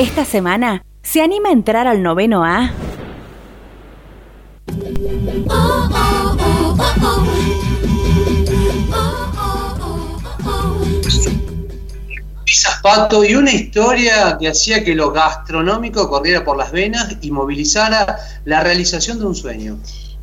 Esta 0.00 0.24
semana, 0.24 0.82
¿se 1.02 1.20
anima 1.20 1.50
a 1.50 1.52
entrar 1.52 1.86
al 1.86 2.02
noveno 2.02 2.42
A? 2.42 2.70
Pato, 12.82 13.24
y 13.24 13.34
una 13.34 13.52
historia 13.52 14.38
que 14.40 14.48
hacía 14.48 14.82
que 14.82 14.94
lo 14.94 15.12
gastronómico 15.12 16.08
corriera 16.08 16.46
por 16.46 16.56
las 16.56 16.72
venas 16.72 17.16
y 17.20 17.30
movilizara 17.30 18.16
la 18.46 18.62
realización 18.62 19.18
de 19.18 19.26
un 19.26 19.34
sueño. 19.34 19.78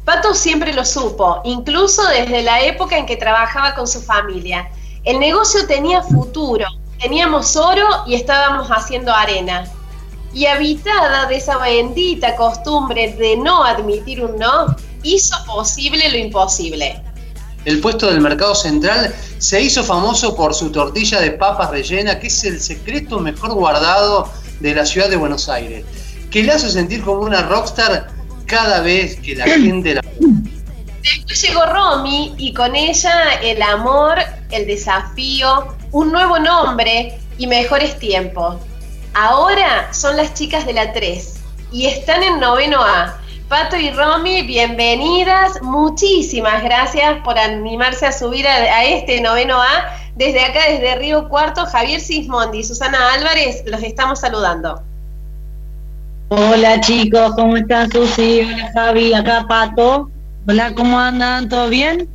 Pato 0.05 0.33
siempre 0.33 0.73
lo 0.73 0.85
supo, 0.85 1.41
incluso 1.43 2.01
desde 2.07 2.41
la 2.41 2.63
época 2.63 2.97
en 2.97 3.05
que 3.05 3.15
trabajaba 3.15 3.75
con 3.75 3.87
su 3.87 4.01
familia. 4.01 4.71
El 5.03 5.19
negocio 5.19 5.67
tenía 5.67 6.01
futuro, 6.01 6.65
teníamos 7.01 7.55
oro 7.55 7.87
y 8.05 8.15
estábamos 8.15 8.67
haciendo 8.69 9.13
arena. 9.13 9.65
Y 10.33 10.45
habitada 10.45 11.25
de 11.27 11.37
esa 11.37 11.57
bendita 11.57 12.35
costumbre 12.35 13.13
de 13.13 13.37
no 13.37 13.63
admitir 13.63 14.23
un 14.23 14.37
no, 14.37 14.75
hizo 15.03 15.35
posible 15.45 16.09
lo 16.09 16.17
imposible. 16.17 17.01
El 17.65 17.79
puesto 17.79 18.07
del 18.07 18.21
mercado 18.21 18.55
central 18.55 19.13
se 19.39 19.61
hizo 19.61 19.83
famoso 19.83 20.35
por 20.35 20.53
su 20.53 20.71
tortilla 20.71 21.19
de 21.19 21.31
papas 21.31 21.69
rellena, 21.69 22.19
que 22.19 22.27
es 22.27 22.43
el 22.43 22.61
secreto 22.61 23.19
mejor 23.19 23.53
guardado 23.53 24.31
de 24.59 24.73
la 24.73 24.85
ciudad 24.85 25.09
de 25.09 25.17
Buenos 25.17 25.49
Aires, 25.49 25.85
que 26.29 26.43
le 26.43 26.53
hace 26.53 26.69
sentir 26.69 27.03
como 27.03 27.21
una 27.21 27.41
rockstar 27.43 28.07
cada 28.45 28.81
vez 28.81 29.19
que 29.19 29.35
la 29.35 29.45
gente 29.45 29.95
la... 29.95 30.01
Después 31.01 31.41
llegó 31.41 31.65
Romy 31.65 32.35
y 32.37 32.53
con 32.53 32.75
ella 32.75 33.33
el 33.41 33.61
amor, 33.61 34.17
el 34.51 34.67
desafío, 34.67 35.76
un 35.91 36.11
nuevo 36.11 36.39
nombre 36.39 37.17
y 37.37 37.47
mejores 37.47 37.97
tiempos. 37.99 38.57
Ahora 39.13 39.93
son 39.93 40.17
las 40.17 40.33
chicas 40.33 40.65
de 40.65 40.73
la 40.73 40.93
3 40.93 41.39
y 41.71 41.85
están 41.87 42.23
en 42.23 42.39
noveno 42.39 42.81
A 42.81 43.17
Pato 43.49 43.77
y 43.77 43.91
Romy, 43.91 44.41
bienvenidas. 44.41 45.61
Muchísimas 45.61 46.61
gracias 46.63 47.21
por 47.23 47.39
animarse 47.39 48.05
a 48.05 48.11
subir 48.11 48.45
a, 48.45 48.83
este 48.83 49.21
noveno 49.21 49.61
A. 49.61 49.87
Desde 50.15 50.43
acá, 50.43 50.59
desde 50.69 50.95
Río 50.95 51.29
Cuarto, 51.29 51.65
Javier 51.65 52.01
Sismondi 52.01 52.57
y 52.57 52.63
Susana 52.65 53.13
Álvarez, 53.13 53.63
los 53.65 53.81
estamos 53.83 54.19
saludando. 54.19 54.81
Hola 56.27 56.81
chicos, 56.81 57.35
¿cómo 57.35 57.55
están 57.55 57.89
Susi? 57.89 58.41
Hola 58.41 58.69
Javi, 58.73 59.13
acá 59.13 59.45
Pato. 59.47 60.11
Hola, 60.45 60.73
¿cómo 60.75 60.99
andan? 60.99 61.47
¿Todo 61.47 61.69
bien? 61.69 62.09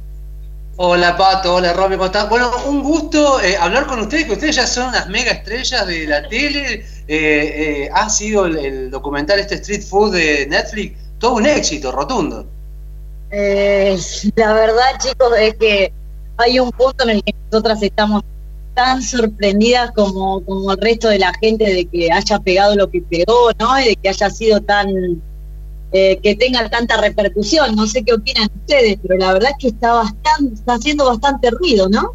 Hola 0.84 1.16
Pato, 1.16 1.54
hola 1.54 1.72
Romy, 1.72 1.94
¿cómo 1.94 2.06
están? 2.06 2.28
Bueno, 2.28 2.50
un 2.66 2.82
gusto 2.82 3.40
eh, 3.40 3.56
hablar 3.56 3.86
con 3.86 4.00
ustedes, 4.00 4.24
que 4.24 4.32
ustedes 4.32 4.56
ya 4.56 4.66
son 4.66 4.88
unas 4.88 5.08
mega 5.08 5.30
estrellas 5.30 5.86
de 5.86 6.08
la 6.08 6.28
tele. 6.28 6.74
Eh, 6.74 6.84
eh, 7.06 7.90
ha 7.94 8.10
sido 8.10 8.46
el, 8.46 8.90
documental 8.90 9.38
este 9.38 9.54
Street 9.54 9.82
Food 9.82 10.14
de 10.14 10.46
Netflix 10.48 10.98
todo 11.20 11.34
un 11.34 11.46
éxito 11.46 11.92
rotundo. 11.92 12.46
Eh, 13.30 13.96
la 14.34 14.54
verdad, 14.54 14.98
chicos, 14.98 15.32
es 15.38 15.54
que 15.54 15.92
hay 16.38 16.58
un 16.58 16.72
punto 16.72 17.04
en 17.04 17.10
el 17.10 17.22
que 17.22 17.32
nosotras 17.52 17.80
estamos 17.80 18.24
tan 18.74 19.00
sorprendidas 19.02 19.92
como, 19.92 20.44
como 20.44 20.72
el 20.72 20.78
resto 20.78 21.10
de 21.10 21.20
la 21.20 21.32
gente 21.34 21.62
de 21.62 21.84
que 21.84 22.10
haya 22.10 22.40
pegado 22.40 22.74
lo 22.74 22.90
que 22.90 23.02
pegó, 23.02 23.52
¿no? 23.56 23.80
Y 23.80 23.84
de 23.84 23.94
que 23.94 24.08
haya 24.08 24.28
sido 24.30 24.60
tan, 24.60 25.22
eh, 25.92 26.18
que 26.22 26.34
tenga 26.36 26.68
tanta 26.70 26.96
repercusión. 26.96 27.76
No 27.76 27.86
sé 27.86 28.02
qué 28.02 28.14
opinan 28.14 28.48
ustedes, 28.60 28.98
pero 29.02 29.18
la 29.18 29.34
verdad 29.34 29.50
es 29.50 29.56
que 29.58 29.68
está 29.68 29.92
bastante, 29.92 30.54
está 30.54 30.74
haciendo 30.74 31.06
bastante 31.06 31.50
ruido, 31.50 31.88
¿no? 31.88 32.14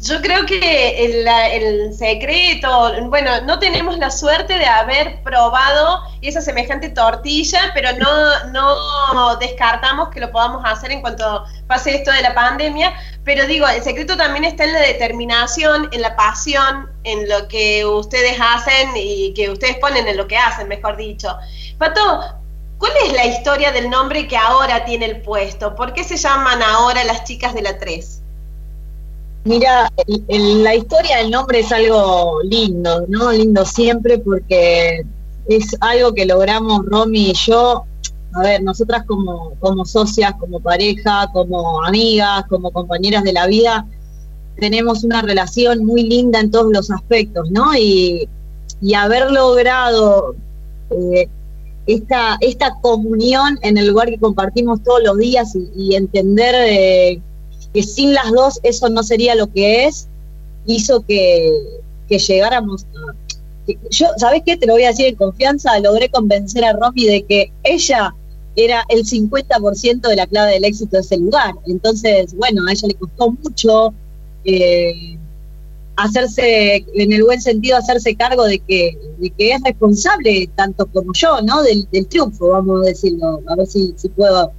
Yo 0.00 0.20
creo 0.20 0.44
que 0.44 1.06
el, 1.06 1.94
secreto, 1.94 2.92
bueno, 3.08 3.40
no 3.46 3.58
tenemos 3.58 3.96
la 3.96 4.10
suerte 4.10 4.58
de 4.58 4.66
haber 4.66 5.22
probado 5.22 6.02
esa 6.20 6.42
semejante 6.42 6.90
tortilla, 6.90 7.70
pero 7.72 7.88
no, 7.96 8.50
no 9.14 9.36
descartamos 9.36 10.10
que 10.10 10.20
lo 10.20 10.30
podamos 10.30 10.62
hacer 10.66 10.90
en 10.90 11.00
cuanto 11.00 11.44
pase 11.66 11.94
esto 11.94 12.12
de 12.12 12.20
la 12.20 12.34
pandemia. 12.34 12.92
Pero 13.24 13.46
digo, 13.46 13.66
el 13.66 13.82
secreto 13.82 14.14
también 14.14 14.44
está 14.44 14.64
en 14.64 14.74
la 14.74 14.80
determinación, 14.80 15.88
en 15.90 16.02
la 16.02 16.14
pasión, 16.16 16.90
en 17.04 17.26
lo 17.26 17.48
que 17.48 17.86
ustedes 17.86 18.36
hacen 18.38 18.90
y 18.96 19.32
que 19.32 19.48
ustedes 19.48 19.78
ponen 19.78 20.06
en 20.06 20.18
lo 20.18 20.26
que 20.26 20.36
hacen, 20.36 20.68
mejor 20.68 20.98
dicho. 20.98 21.34
Pato, 21.78 22.43
¿cuál 22.84 22.92
es 23.06 23.12
la 23.14 23.24
historia 23.24 23.72
del 23.72 23.88
nombre 23.88 24.28
que 24.28 24.36
ahora 24.36 24.84
tiene 24.84 25.06
el 25.06 25.22
puesto? 25.22 25.74
¿Por 25.74 25.94
qué 25.94 26.04
se 26.04 26.18
llaman 26.18 26.60
ahora 26.62 27.02
las 27.04 27.24
chicas 27.24 27.54
de 27.54 27.62
la 27.62 27.78
3? 27.78 28.20
Mira, 29.44 29.90
la 30.28 30.74
historia 30.74 31.16
del 31.18 31.30
nombre 31.30 31.60
es 31.60 31.72
algo 31.72 32.42
lindo, 32.42 33.06
¿no? 33.08 33.32
Lindo 33.32 33.64
siempre 33.64 34.18
porque 34.18 35.02
es 35.48 35.74
algo 35.80 36.12
que 36.12 36.26
logramos 36.26 36.84
Romy 36.84 37.30
y 37.30 37.32
yo. 37.32 37.84
A 38.34 38.42
ver, 38.42 38.62
nosotras 38.62 39.04
como, 39.06 39.54
como 39.60 39.86
socias, 39.86 40.34
como 40.38 40.60
pareja, 40.60 41.30
como 41.32 41.82
amigas, 41.82 42.44
como 42.50 42.70
compañeras 42.70 43.22
de 43.22 43.32
la 43.32 43.46
vida, 43.46 43.86
tenemos 44.56 45.04
una 45.04 45.22
relación 45.22 45.86
muy 45.86 46.02
linda 46.02 46.38
en 46.38 46.50
todos 46.50 46.70
los 46.70 46.90
aspectos, 46.90 47.50
¿no? 47.50 47.74
Y, 47.74 48.28
haber 48.94 49.30
logrado 49.30 50.34
eh, 50.90 51.26
esta, 51.86 52.36
esta 52.40 52.74
comunión 52.80 53.58
en 53.62 53.76
el 53.76 53.88
lugar 53.88 54.08
que 54.08 54.18
compartimos 54.18 54.82
todos 54.82 55.02
los 55.04 55.18
días 55.18 55.54
y, 55.76 55.94
entender 55.94 56.54
eh, 56.54 57.20
que 57.72 57.82
sin 57.82 58.14
las 58.14 58.30
dos 58.32 58.60
eso 58.62 58.88
no 58.88 59.02
sería 59.02 59.34
lo 59.34 59.48
que 59.48 59.86
es, 59.86 60.08
hizo 60.66 61.04
que, 61.04 61.52
llegáramos 62.08 62.84
a... 62.84 63.72
yo, 63.90 64.06
¿sabes 64.18 64.42
qué? 64.46 64.56
Te 64.56 64.66
lo 64.66 64.74
voy 64.74 64.84
a 64.84 64.88
decir 64.88 65.06
en 65.06 65.16
confianza, 65.16 65.78
logré 65.80 66.08
convencer 66.08 66.64
a 66.64 66.72
Romy 66.74 67.06
de 67.06 67.22
que 67.24 67.52
ella 67.64 68.14
era 68.56 68.84
el 68.88 69.04
50% 69.04 70.00
de 70.08 70.16
la 70.16 70.26
clave 70.26 70.52
del 70.52 70.64
éxito 70.64 70.96
de 70.96 71.00
ese 71.00 71.16
lugar. 71.16 71.54
Entonces, 71.66 72.34
bueno, 72.34 72.62
a 72.68 72.72
ella 72.72 72.88
le 72.88 72.94
costó 72.94 73.32
mucho 73.32 73.92
eh, 74.44 75.18
hacerse, 75.96 76.84
en 76.94 77.12
el 77.12 77.22
buen 77.24 77.40
sentido, 77.40 77.76
hacerse 77.76 78.14
cargo 78.16 78.44
de 78.44 78.58
que, 78.58 78.98
de 79.18 79.30
que 79.30 79.52
es 79.52 79.62
responsable, 79.62 80.48
tanto 80.54 80.86
como 80.86 81.12
yo, 81.12 81.40
¿no? 81.42 81.62
Del, 81.62 81.86
triunfo, 82.08 82.48
vamos 82.48 82.82
a 82.82 82.88
decirlo, 82.88 83.42
a 83.46 83.54
ver 83.56 83.66
si, 83.66 83.94
puedo 84.16 84.52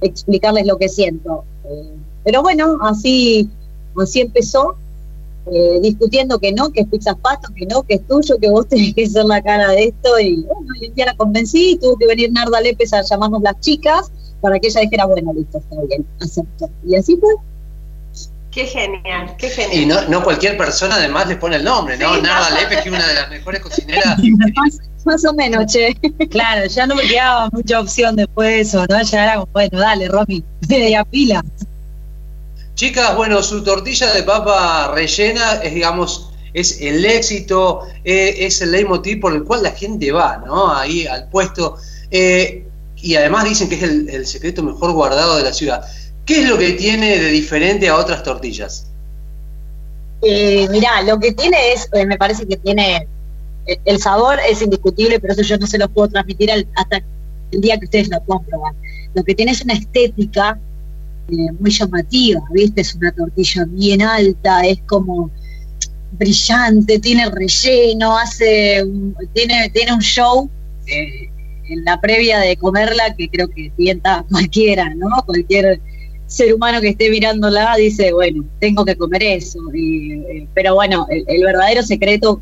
explicarles 0.00 0.66
lo 0.66 0.78
que 0.78 0.88
siento. 0.88 1.44
Eh, 1.64 1.92
pero 2.24 2.42
bueno, 2.42 2.78
así, 2.82 3.48
así 3.96 4.20
empezó, 4.20 4.76
eh, 5.52 5.80
discutiendo 5.80 6.38
que 6.38 6.52
no, 6.52 6.70
que 6.70 6.82
es 6.82 6.86
pizza 6.88 7.14
pato, 7.14 7.48
que 7.54 7.66
no, 7.66 7.82
que 7.82 7.94
es 7.94 8.06
tuyo, 8.06 8.38
que 8.38 8.50
vos 8.50 8.66
tenés 8.68 8.94
que 8.94 9.06
ser 9.08 9.24
la 9.24 9.42
cara 9.42 9.70
de 9.70 9.84
esto. 9.84 10.18
Y 10.18 10.42
bueno, 10.42 10.74
y 10.80 10.88
un 10.88 10.94
día 10.94 11.06
la 11.06 11.16
convencí, 11.16 11.78
tuvo 11.80 11.96
que 11.96 12.06
venir 12.06 12.32
Narda 12.32 12.60
Lépez 12.60 12.92
a 12.92 13.02
llamarnos 13.02 13.42
las 13.42 13.58
chicas 13.60 14.10
para 14.40 14.58
que 14.58 14.68
ella 14.68 14.80
dijera, 14.80 15.06
bueno, 15.06 15.32
listo, 15.32 15.58
está 15.58 15.76
bien, 15.82 16.06
acepto. 16.20 16.68
Y 16.86 16.96
así 16.96 17.16
fue. 17.16 17.34
Qué 18.50 18.66
genial, 18.66 19.36
qué 19.38 19.48
genial. 19.48 19.80
Y 19.80 19.86
no, 19.86 20.02
no 20.08 20.24
cualquier 20.24 20.56
persona 20.56 20.96
además 20.96 21.28
le 21.28 21.36
pone 21.36 21.56
el 21.56 21.64
nombre, 21.64 21.96
¿no? 21.96 22.16
Narda 22.16 22.50
Lépez, 22.50 22.82
que 22.82 22.88
es 22.88 22.94
una 22.94 23.06
de 23.06 23.14
las 23.14 23.30
mejores 23.30 23.60
cocineras. 23.60 24.18
más, 25.04 25.24
o 25.24 25.32
menos, 25.32 25.72
che. 25.72 25.94
Claro, 26.30 26.66
ya 26.66 26.86
no 26.86 26.96
me 26.96 27.02
quedaba 27.02 27.48
mucha 27.52 27.80
opción 27.80 28.16
después 28.16 28.48
de 28.48 28.60
eso, 28.60 28.86
¿no? 28.88 29.02
Ya 29.02 29.24
era 29.24 29.34
como, 29.34 29.46
bueno, 29.52 29.78
dale, 29.78 30.08
Romy, 30.08 30.44
media 30.68 31.04
pila. 31.04 31.44
Chicas, 32.74 33.16
bueno, 33.16 33.42
su 33.42 33.62
tortilla 33.62 34.12
de 34.12 34.22
papa 34.22 34.92
rellena 34.94 35.60
es, 35.62 35.74
digamos, 35.74 36.30
es 36.52 36.80
el 36.80 37.04
éxito, 37.04 37.82
eh, 38.04 38.34
es 38.38 38.60
el 38.62 38.72
leitmotiv 38.72 39.20
por 39.20 39.32
el 39.34 39.44
cual 39.44 39.62
la 39.62 39.72
gente 39.72 40.10
va, 40.12 40.42
¿no? 40.44 40.74
Ahí 40.74 41.06
al 41.06 41.28
puesto. 41.28 41.76
Eh, 42.10 42.66
y 42.96 43.14
además 43.14 43.44
dicen 43.44 43.68
que 43.68 43.76
es 43.76 43.82
el, 43.82 44.26
secreto 44.26 44.62
mejor 44.62 44.92
guardado 44.92 45.36
de 45.36 45.44
la 45.44 45.52
ciudad. 45.52 45.84
¿Qué 46.30 46.42
es 46.42 46.48
lo 46.48 46.58
que 46.58 46.74
tiene 46.74 47.18
de 47.18 47.28
diferente 47.32 47.88
a 47.88 47.96
otras 47.96 48.22
tortillas? 48.22 48.86
Eh, 50.22 50.68
mirá, 50.70 51.02
lo 51.02 51.18
que 51.18 51.32
tiene 51.32 51.72
es, 51.72 51.88
me 52.06 52.16
parece 52.16 52.46
que 52.46 52.56
tiene, 52.56 53.08
el 53.84 53.98
sabor 53.98 54.38
es 54.48 54.62
indiscutible, 54.62 55.18
pero 55.18 55.32
eso 55.32 55.42
yo 55.42 55.58
no 55.58 55.66
se 55.66 55.76
lo 55.76 55.88
puedo 55.88 56.06
transmitir 56.06 56.52
hasta 56.76 57.02
el 57.50 57.60
día 57.60 57.76
que 57.78 57.86
ustedes 57.86 58.10
lo 58.10 58.22
puedan 58.22 58.44
probar. 58.44 58.74
Lo 59.12 59.24
que 59.24 59.34
tiene 59.34 59.50
es 59.50 59.62
una 59.62 59.74
estética 59.74 60.56
muy 61.58 61.72
llamativa, 61.72 62.40
¿viste? 62.52 62.82
Es 62.82 62.94
una 62.94 63.10
tortilla 63.10 63.64
bien 63.68 64.00
alta, 64.00 64.64
es 64.64 64.78
como 64.86 65.32
brillante, 66.12 67.00
tiene 67.00 67.28
relleno, 67.28 68.16
hace 68.16 68.86
tiene, 69.32 69.68
tiene 69.70 69.94
un 69.94 70.00
show 70.00 70.48
eh, 70.86 71.28
en 71.68 71.84
la 71.84 72.00
previa 72.00 72.38
de 72.38 72.56
comerla 72.56 73.16
que 73.16 73.28
creo 73.28 73.48
que 73.48 73.72
tienta 73.76 74.24
cualquiera, 74.30 74.94
¿no? 74.94 75.08
Cualquier 75.26 75.80
ser 76.30 76.54
humano 76.54 76.80
que 76.80 76.90
esté 76.90 77.10
mirándola 77.10 77.74
dice, 77.76 78.12
bueno, 78.12 78.44
tengo 78.60 78.84
que 78.84 78.96
comer 78.96 79.22
eso. 79.22 79.58
Eh, 79.74 80.46
pero 80.54 80.76
bueno, 80.76 81.06
el, 81.10 81.42
verdadero 81.42 81.82
secreto 81.82 82.40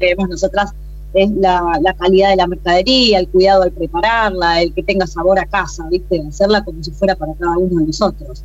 que 0.00 0.06
vemos 0.06 0.30
nosotras 0.30 0.72
es 1.12 1.30
la, 1.32 1.94
calidad 1.98 2.30
de 2.30 2.36
la 2.36 2.46
mercadería, 2.46 3.18
el 3.18 3.28
cuidado 3.28 3.64
al 3.64 3.72
prepararla, 3.72 4.62
el 4.62 4.72
que 4.72 4.82
tenga 4.82 5.06
sabor 5.06 5.38
a 5.38 5.44
casa, 5.44 5.86
¿viste? 5.90 6.22
Hacerla 6.26 6.64
como 6.64 6.82
si 6.82 6.90
fuera 6.90 7.14
para 7.14 7.34
cada 7.34 7.58
uno 7.58 7.80
de 7.80 7.86
nosotros. 7.86 8.42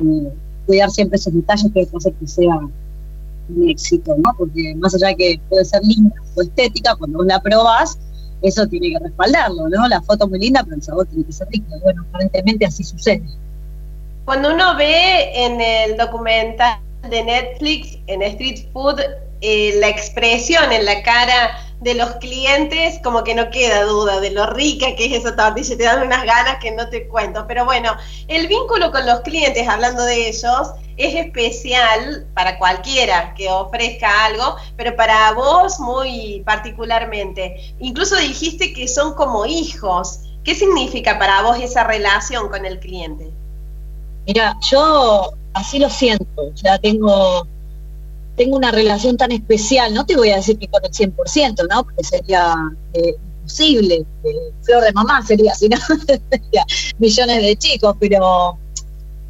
Eh, 0.00 0.32
cuidar 0.66 0.90
siempre 0.90 1.16
esos 1.16 1.34
detalles 1.34 1.70
que 1.72 1.86
hace 1.94 2.12
que 2.12 2.26
sea 2.26 2.56
un 2.56 3.68
éxito, 3.68 4.16
¿no? 4.16 4.32
Porque 4.38 4.74
más 4.76 4.94
allá 4.94 5.08
de 5.08 5.16
que 5.16 5.40
puede 5.50 5.66
ser 5.66 5.84
linda 5.84 6.14
o 6.34 6.40
estética, 6.40 6.96
cuando 6.96 7.18
vos 7.18 7.26
la 7.26 7.42
probás, 7.42 7.98
eso 8.40 8.66
tiene 8.68 8.90
que 8.90 9.00
respaldarlo, 9.00 9.68
¿no? 9.68 9.86
La 9.86 10.00
foto 10.00 10.26
muy 10.26 10.38
linda, 10.38 10.62
pero 10.64 10.76
el 10.76 10.82
sabor 10.82 11.06
tiene 11.08 11.24
que 11.24 11.32
ser 11.32 11.46
rico. 11.48 11.66
Bueno, 11.82 12.06
aparentemente 12.08 12.64
así 12.64 12.82
sucede. 12.84 13.22
Cuando 14.28 14.52
uno 14.52 14.76
ve 14.76 15.32
en 15.42 15.58
el 15.58 15.96
documental 15.96 16.78
de 17.08 17.24
Netflix, 17.24 17.96
en 18.08 18.20
Street 18.20 18.70
Food, 18.74 19.00
eh, 19.40 19.72
la 19.76 19.88
expresión 19.88 20.70
en 20.70 20.84
la 20.84 21.02
cara 21.02 21.58
de 21.80 21.94
los 21.94 22.10
clientes, 22.16 23.00
como 23.02 23.24
que 23.24 23.34
no 23.34 23.48
queda 23.48 23.84
duda 23.84 24.20
de 24.20 24.30
lo 24.30 24.44
rica 24.44 24.94
que 24.96 25.06
es 25.06 25.24
esa 25.24 25.34
tortilla, 25.34 25.78
te 25.78 25.82
dan 25.82 26.02
unas 26.02 26.26
ganas 26.26 26.58
que 26.60 26.72
no 26.72 26.90
te 26.90 27.08
cuento. 27.08 27.46
Pero 27.48 27.64
bueno, 27.64 27.96
el 28.26 28.48
vínculo 28.48 28.92
con 28.92 29.06
los 29.06 29.20
clientes, 29.20 29.66
hablando 29.66 30.04
de 30.04 30.28
ellos, 30.28 30.72
es 30.98 31.14
especial 31.14 32.26
para 32.34 32.58
cualquiera 32.58 33.32
que 33.32 33.48
ofrezca 33.48 34.26
algo, 34.26 34.56
pero 34.76 34.94
para 34.94 35.32
vos 35.32 35.80
muy 35.80 36.42
particularmente. 36.44 37.74
Incluso 37.78 38.14
dijiste 38.16 38.74
que 38.74 38.88
son 38.88 39.14
como 39.14 39.46
hijos. 39.46 40.20
¿Qué 40.44 40.54
significa 40.54 41.18
para 41.18 41.40
vos 41.40 41.58
esa 41.58 41.84
relación 41.84 42.50
con 42.50 42.66
el 42.66 42.78
cliente? 42.78 43.37
Mira, 44.28 44.58
yo 44.70 45.32
así 45.54 45.78
lo 45.78 45.88
siento, 45.88 46.52
ya 46.54 46.78
tengo 46.78 47.46
tengo 48.36 48.56
una 48.56 48.70
relación 48.70 49.16
tan 49.16 49.32
especial, 49.32 49.92
no 49.94 50.04
te 50.04 50.16
voy 50.16 50.30
a 50.30 50.36
decir 50.36 50.58
que 50.58 50.68
con 50.68 50.84
el 50.84 50.92
100%, 50.92 51.66
¿no? 51.68 51.82
Porque 51.82 52.04
sería 52.04 52.54
eh, 52.92 53.16
imposible, 53.38 54.06
eh, 54.24 54.52
flor 54.62 54.84
de 54.84 54.92
mamá 54.92 55.26
sería, 55.26 55.54
si 55.54 55.68
no, 55.68 55.78
millones 56.98 57.42
de 57.42 57.56
chicos, 57.56 57.96
pero 57.98 58.58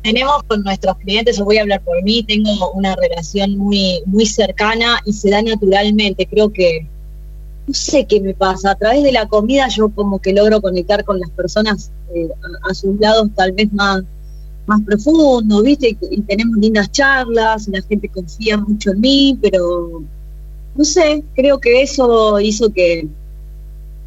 tenemos 0.03 0.43
con 0.49 0.63
nuestros 0.65 0.97
clientes, 0.99 1.39
os 1.39 1.45
voy 1.45 1.59
a 1.59 1.63
hablar 1.63 1.83
por 1.85 2.03
mí, 2.03 2.25
tengo 2.25 2.73
una 2.73 2.97
relación 2.97 3.57
muy, 3.57 4.03
muy 4.05 4.27
cercana 4.27 5.01
y 5.07 5.13
se 5.13 5.31
da 5.31 5.41
naturalmente, 5.43 6.27
creo 6.27 6.53
que, 6.53 6.87
no 7.69 7.73
sé 7.73 8.05
qué 8.05 8.21
me 8.21 8.35
pasa, 8.35 8.73
a 8.73 8.75
través 8.75 9.05
de 9.05 9.13
la 9.13 9.29
comida 9.29 9.69
yo 9.69 9.91
como 9.91 10.19
que 10.19 10.33
logro 10.33 10.61
conectar 10.61 11.05
con 11.05 11.21
las 11.21 11.31
personas 11.31 11.93
eh, 12.15 12.29
a 12.69 12.75
sus 12.75 12.99
lados 12.99 13.29
tal 13.37 13.53
vez 13.53 13.73
más 13.73 14.03
más 14.69 14.83
profundo, 14.83 15.63
¿viste? 15.63 15.97
Y, 16.11 16.21
tenemos 16.23 16.57
lindas 16.59 16.93
charlas, 16.93 17.67
la 17.69 17.83
gente 17.83 18.09
confía 18.09 18.59
mucho 18.59 18.93
en 18.93 19.01
mí, 19.01 19.39
pero 19.41 20.03
no 20.75 20.85
sé, 20.85 21.25
creo 21.35 21.59
que 21.59 21.83
eso 21.83 22.39
hizo 22.39 22.71
que, 22.71 23.09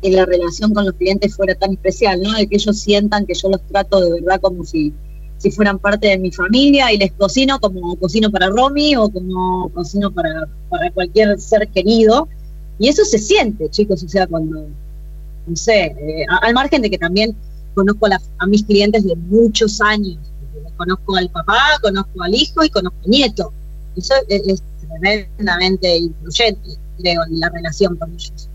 la 0.03 0.25
relación 0.25 0.73
con 0.73 0.85
los 0.85 0.95
clientes 0.95 1.35
fuera 1.35 1.53
tan 1.53 1.73
especial, 1.73 2.19
¿no? 2.23 2.33
De 2.33 2.47
que 2.47 2.55
ellos 2.55 2.79
sientan 2.79 3.27
que 3.27 3.35
yo 3.35 3.49
los 3.49 3.61
trato 3.67 4.01
de 4.01 4.19
verdad 4.19 4.41
como 4.41 4.63
si, 4.63 4.93
fueran 5.55 5.77
parte 5.79 6.07
de 6.07 6.17
mi 6.17 6.31
familia 6.31 6.91
y 6.91 6.97
les 6.97 7.11
cocino 7.13 7.59
como 7.59 7.95
cocino 7.95 8.29
para 8.31 8.49
Romy 8.49 8.95
o 8.95 9.09
como 9.09 9.69
cocino 9.69 10.11
para, 10.11 10.47
cualquier 10.93 11.39
ser 11.39 11.67
querido. 11.67 12.27
Y 12.79 12.87
eso 12.87 13.03
se 13.05 13.19
siente, 13.19 13.69
chicos, 13.69 14.03
o 14.03 14.09
sea, 14.09 14.25
cuando, 14.25 14.67
no 15.45 15.55
sé, 15.55 15.85
eh, 15.85 16.25
al 16.41 16.53
margen 16.53 16.81
de 16.81 16.89
que 16.89 16.97
también 16.97 17.35
conozco 17.75 18.07
a, 18.07 18.19
a 18.39 18.47
mis 18.47 18.63
clientes 18.63 19.03
de 19.03 19.15
muchos 19.15 19.81
años, 19.81 20.30
conozco 20.81 21.15
al 21.15 21.29
papá, 21.29 21.77
conozco 21.81 22.23
al 22.23 22.33
hijo 22.33 22.63
y 22.63 22.69
conozco 22.69 22.97
al 23.03 23.09
nieto. 23.11 23.53
Eso 23.95 24.15
es, 24.27 24.63
tremendamente 24.79 25.97
influyente, 25.97 26.69
creo, 26.97 27.23
en 27.23 27.39
la 27.39 27.49
relación 27.49 27.95
con 27.97 28.11
ellos. 28.13 28.49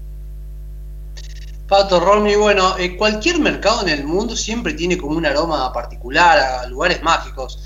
Pato, 1.68 2.00
Romy, 2.00 2.34
bueno, 2.36 2.76
eh, 2.78 2.96
cualquier 2.96 3.38
mercado 3.40 3.82
en 3.82 3.88
el 3.88 4.04
mundo 4.04 4.36
siempre 4.36 4.74
tiene 4.74 4.98
como 4.98 5.16
un 5.16 5.26
aroma 5.26 5.72
particular, 5.72 6.38
a 6.38 6.66
lugares 6.66 7.02
mágicos. 7.02 7.58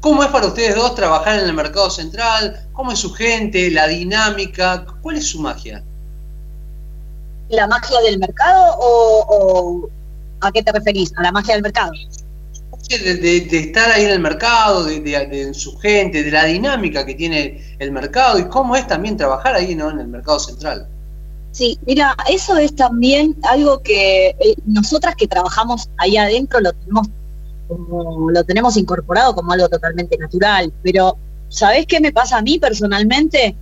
¿Cómo 0.00 0.22
es 0.22 0.30
para 0.30 0.46
ustedes 0.46 0.76
dos 0.76 0.94
trabajar 0.94 1.38
en 1.38 1.46
el 1.46 1.54
mercado 1.54 1.90
central? 1.90 2.68
¿Cómo 2.72 2.92
es 2.92 2.98
su 2.98 3.12
gente, 3.12 3.70
la 3.70 3.86
dinámica? 3.86 4.84
¿Cuál 5.00 5.16
es 5.16 5.28
su 5.28 5.40
magia? 5.40 5.82
¿La 7.48 7.66
magia 7.66 8.00
del 8.00 8.18
mercado 8.18 8.76
o 8.78 9.88
a 10.40 10.52
qué 10.52 10.62
te 10.62 10.70
referís? 10.70 11.12
¿A 11.16 11.22
la 11.22 11.32
magia 11.32 11.54
del 11.54 11.62
mercado? 11.62 11.92
De, 12.88 13.36
estar 13.58 13.90
ahí 13.90 14.04
en 14.04 14.10
el 14.10 14.20
mercado, 14.20 14.84
de, 14.84 15.54
su 15.54 15.76
gente, 15.78 16.22
de 16.22 16.30
la 16.30 16.44
dinámica 16.44 17.04
que 17.04 17.14
tiene 17.14 17.76
el 17.78 17.92
mercado 17.92 18.38
y 18.38 18.48
cómo 18.48 18.76
es 18.76 18.86
también 18.86 19.16
trabajar 19.16 19.54
ahí 19.54 19.74
¿no? 19.74 19.90
en 19.90 20.00
el 20.00 20.08
mercado 20.08 20.38
central. 20.38 20.88
Sí, 21.50 21.78
mira, 21.86 22.16
eso 22.30 22.56
es 22.56 22.74
también 22.74 23.36
algo 23.42 23.82
que 23.82 24.28
eh, 24.28 24.54
nosotras 24.66 25.16
que 25.16 25.26
trabajamos 25.26 25.88
ahí 25.96 26.16
adentro 26.16 26.60
lo 26.60 26.72
tenemos 26.72 27.08
como, 27.66 28.30
lo 28.30 28.44
tenemos 28.44 28.76
incorporado 28.76 29.34
como 29.34 29.52
algo 29.52 29.68
totalmente 29.68 30.16
natural, 30.16 30.72
pero 30.82 31.16
¿sabés 31.48 31.86
qué 31.86 32.00
me 32.00 32.12
pasa 32.12 32.38
a 32.38 32.42
mí 32.42 32.58
personalmente? 32.58 33.56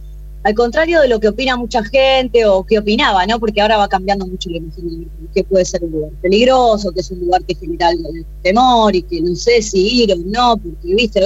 Al 0.47 0.55
contrario 0.55 1.01
de 1.01 1.09
lo 1.09 1.19
que 1.19 1.27
opina 1.27 1.57
mucha 1.57 1.83
gente 1.83 2.47
o 2.47 2.63
que 2.63 2.79
opinaba, 2.79 3.27
¿no? 3.27 3.41
Porque 3.41 3.61
ahora 3.61 3.79
va 3.79 3.89
cambiando 3.89 4.29
mucho 4.29 4.49
la 4.49 4.59
imagen 4.59 5.11
que 5.35 5.43
puede 5.43 5.65
ser 5.65 5.83
un 5.83 5.91
lugar 5.91 6.13
peligroso, 6.23 6.93
que 6.93 7.01
es 7.01 7.11
un 7.11 7.19
lugar 7.19 7.43
que 7.43 7.57
genera 7.57 7.91
temor 8.45 8.95
y 8.95 9.03
que 9.03 9.21
no 9.21 9.35
sé 9.35 9.61
si 9.61 10.05
ir 10.05 10.13
o 10.13 10.17
no, 10.25 10.57
porque 10.57 10.95
viste, 10.95 11.21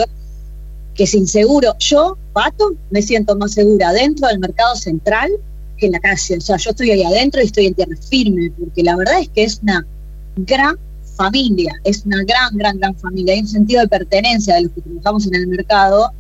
que 0.95 1.05
es 1.05 1.13
inseguro. 1.13 1.75
Yo, 1.81 2.17
Pato, 2.33 2.73
me 2.89 3.03
siento 3.03 3.37
más 3.37 3.53
segura 3.53 3.93
dentro 3.93 4.27
del 4.27 4.39
mercado 4.39 4.75
central 4.75 5.31
que 5.77 5.85
en 5.85 5.93
la 5.93 6.01
calle. 6.01 6.39
O 6.39 6.41
sea, 6.41 6.57
yo 6.57 6.71
estoy 6.71 6.91
ahí 6.91 7.05
adentro 7.05 7.43
y 7.43 7.45
estoy 7.45 7.67
en 7.67 7.75
tierra 7.75 7.97
firme, 8.09 8.51
porque 8.59 8.83
la 8.83 8.97
verdad 8.97 9.21
es 9.21 9.29
que 9.29 9.45
es 9.45 9.61
una 9.63 9.87
gran 10.35 10.79
familia, 11.19 11.75
es 11.85 12.07
una 12.07 12.25
gran, 12.25 12.57
gran, 12.57 12.79
gran 12.79 12.97
familia. 12.97 13.35
Hay 13.35 13.41
un 13.41 13.49
sentido 13.49 13.83
de 13.83 13.89
pertenencia 13.89 14.55
de 14.55 14.63
los 14.63 14.73
que 14.73 14.81
trabajamos 14.81 15.27
en 15.27 15.35
el 15.35 15.47
mercado 15.49 16.11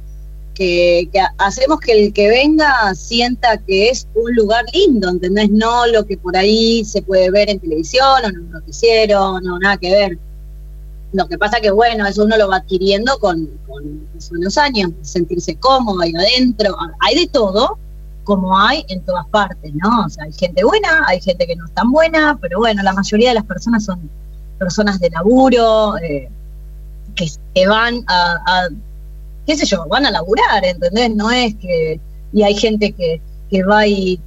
que, 0.61 1.11
hacemos 1.39 1.81
que 1.81 1.93
el 1.93 2.13
que 2.13 2.29
venga 2.29 2.95
sienta 2.95 3.57
que 3.57 3.89
es 3.89 4.07
un 4.15 4.35
lugar 4.35 4.63
lindo, 4.75 5.09
¿entendés? 5.09 5.49
No 5.51 5.87
lo 5.87 6.05
que 6.05 6.19
por 6.19 6.37
ahí 6.37 6.85
se 6.85 7.01
puede 7.01 7.31
ver 7.31 7.49
en 7.49 7.59
televisión 7.61 8.07
o 8.23 8.29
en 8.29 8.39
un 8.39 8.51
noticiero, 8.51 9.41
no, 9.41 9.59
nada 9.59 9.79
que 9.79 9.91
ver. 9.91 10.19
Lo 11.13 11.27
que 11.27 11.39
pasa 11.39 11.61
que, 11.61 11.71
bueno, 11.71 12.07
eso 12.07 12.25
uno 12.25 12.37
lo 12.37 12.49
va 12.49 12.57
adquiriendo 12.57 13.19
con, 13.19 13.49
con, 13.67 14.07
los 14.33 14.59
años, 14.59 14.91
sentirse 15.01 15.57
cómodo 15.57 16.03
ahí 16.03 16.13
adentro. 16.15 16.77
Hay 17.01 17.21
de 17.21 17.29
todo, 17.29 17.79
como 18.25 18.59
hay 18.59 18.85
en 18.89 19.03
todas 19.07 19.27
partes, 19.29 19.73
¿no? 19.75 20.05
O 20.05 20.11
sea, 20.11 20.25
hay 20.25 20.33
gente 20.35 20.63
buena, 20.63 21.05
hay 21.07 21.23
gente 21.23 21.47
que 21.47 21.57
no 21.57 21.65
es 21.65 21.73
tan 21.73 21.91
buena, 21.91 22.39
pero 22.39 22.59
bueno, 22.59 22.83
la 22.83 22.93
mayoría 22.93 23.31
de 23.31 23.37
las 23.37 23.47
personas 23.47 23.83
son 23.83 24.11
personas 24.59 25.01
de 25.01 25.09
laburo, 25.09 25.97
eh, 25.97 26.29
que, 27.55 27.67
van 27.67 28.05
a 28.07 28.69
qué 29.47 29.57
sé 29.57 29.67
yo, 29.67 29.87
van 29.89 30.07
a 30.07 30.11
laburar, 30.11 30.65
¿entendés? 30.65 31.15
No 31.15 31.31
es 31.31 31.55
que, 31.57 32.01
y 32.33 32.43
hay 32.43 32.55
gente 32.55 32.93
que, 32.93 33.21
va 33.65 33.87
y, 33.87 34.21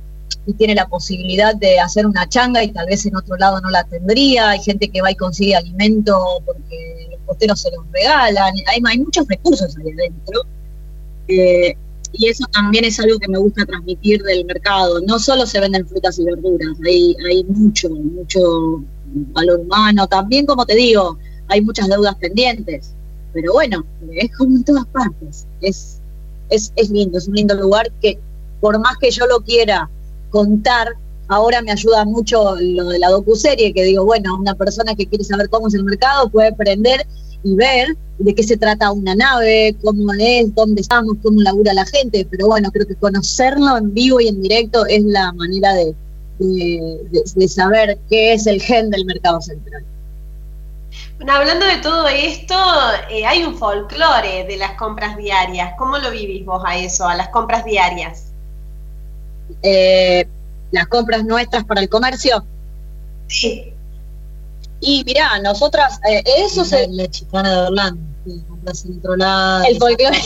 tiene 0.58 0.76
la 0.76 0.88
posibilidad 0.88 1.56
de 1.56 1.80
hacer 1.80 2.06
una 2.06 2.28
changa 2.28 2.62
y 2.64 2.72
tal 2.72 2.88
vez 2.88 3.06
en 3.06 3.16
otro 3.16 3.38
lado 3.38 3.62
no 3.62 3.70
la 3.70 3.86
tendría, 3.86 4.50
hay 4.50 4.60
gente 4.60 4.90
que 4.90 5.02
va 5.02 5.12
y 5.12 5.16
consigue 5.16 5.56
alimento 5.56 6.42
porque 6.46 7.08
los 7.12 7.22
posteros 7.22 7.62
se 7.62 7.72
los 7.72 7.86
regalan, 7.94 8.54
hay, 8.68 8.82
hay 8.86 9.00
muchos 9.00 9.26
recursos 9.28 9.76
ahí 9.78 9.92
adentro. 9.92 10.42
Eh, 11.30 11.78
y 12.16 12.28
eso 12.28 12.46
también 12.52 12.86
es 12.86 13.00
algo 13.00 13.18
que 13.20 13.28
me 13.28 13.40
gusta 13.40 13.66
transmitir 13.66 14.22
del 14.22 14.46
mercado. 14.46 15.00
No 15.02 15.18
solo 15.18 15.46
se 15.46 15.60
venden 15.60 15.88
frutas 15.88 16.20
y 16.20 16.26
verduras, 16.26 16.78
hay, 16.86 17.16
hay 17.26 17.44
mucho, 17.46 17.90
mucho 17.90 18.84
valor 19.06 19.62
humano. 19.62 20.08
También, 20.08 20.46
como 20.46 20.66
te 20.66 20.76
digo, 20.76 21.18
hay 21.48 21.62
muchas 21.62 21.88
deudas 21.88 22.16
pendientes 22.16 22.94
pero 23.34 23.54
bueno, 23.54 23.84
es 24.12 24.32
como 24.38 24.56
en 24.56 24.64
todas 24.64 24.86
partes. 24.88 25.46
Es, 25.62 26.00
es, 26.50 26.72
es 26.76 26.90
lindo, 26.90 27.18
es 27.18 27.28
un 27.28 27.36
lindo 27.36 27.56
lugar 27.56 27.92
que 28.02 28.20
por 28.62 28.80
más 28.80 28.98
que 28.98 29.12
yo 29.12 29.26
lo 29.28 29.42
quiera 29.42 29.90
contar, 30.30 30.96
ahora 31.28 31.62
me 31.62 31.72
ayuda 31.72 32.06
mucho 32.06 32.56
lo 32.60 32.90
de 32.90 33.00
la 33.00 33.10
docuserie, 33.10 33.74
que 33.74 33.84
digo, 33.84 34.06
bueno, 34.06 34.38
una 34.40 34.56
persona 34.56 34.96
que 34.96 35.06
quiere 35.06 35.24
saber 35.24 35.50
cómo 35.50 35.68
es 35.68 35.74
el 35.74 35.84
mercado 35.84 36.30
puede 36.30 36.50
aprender 36.50 37.06
y 37.44 37.56
ver 37.56 37.98
de 38.20 38.36
qué 38.36 38.44
se 38.44 38.58
trata 38.58 38.92
una 38.92 39.16
nave, 39.16 39.76
cómo 39.84 40.14
es, 40.18 40.54
dónde 40.56 40.82
estamos, 40.82 41.18
cómo 41.22 41.42
labura 41.42 41.74
la 41.74 41.86
gente, 41.86 42.26
pero 42.30 42.48
bueno, 42.48 42.72
creo 42.72 42.88
que 42.88 42.96
conocerlo 42.96 43.78
en 43.78 43.94
vivo 43.94 44.22
y 44.22 44.28
en 44.28 44.42
directo 44.42 44.86
es 44.86 45.04
la 45.04 45.34
manera 45.34 45.74
de, 45.74 45.94
de 46.40 47.48
saber 47.48 47.98
qué 48.10 48.34
es 48.34 48.48
el 48.48 48.62
gen 48.62 48.90
del 48.90 49.06
mercado 49.06 49.42
central. 49.42 49.84
Bueno, 51.18 51.34
hablando 51.34 51.66
de 51.66 51.78
todo 51.78 52.08
esto, 52.08 52.56
eh, 53.10 53.26
hay 53.26 53.44
un 53.44 53.58
folclore 53.58 54.46
de 54.46 54.58
las 54.58 54.74
compras 54.74 55.16
diarias. 55.16 55.74
¿Cómo 55.78 55.98
lo 55.98 56.12
vivís 56.12 56.46
vos 56.46 56.64
a 56.66 56.78
eso, 56.78 57.08
a 57.08 57.16
las 57.16 57.30
compras 57.30 57.64
diarias? 57.66 58.32
Eh, 59.62 60.28
las 60.72 60.88
compras 60.88 61.24
nuestras 61.24 61.64
para 61.64 61.82
el 61.82 61.90
comercio. 61.90 62.46
Sí. 63.28 63.74
Y 64.82 65.04
mirá, 65.06 65.40
nosotras, 65.40 66.00
eh, 66.10 66.24
eso 66.40 66.66
se... 66.66 66.88
La 66.90 67.10
chicana 67.10 67.52
de 67.52 67.68
Orlando. 67.68 68.14
El 69.68 69.78
folclore, 69.80 70.18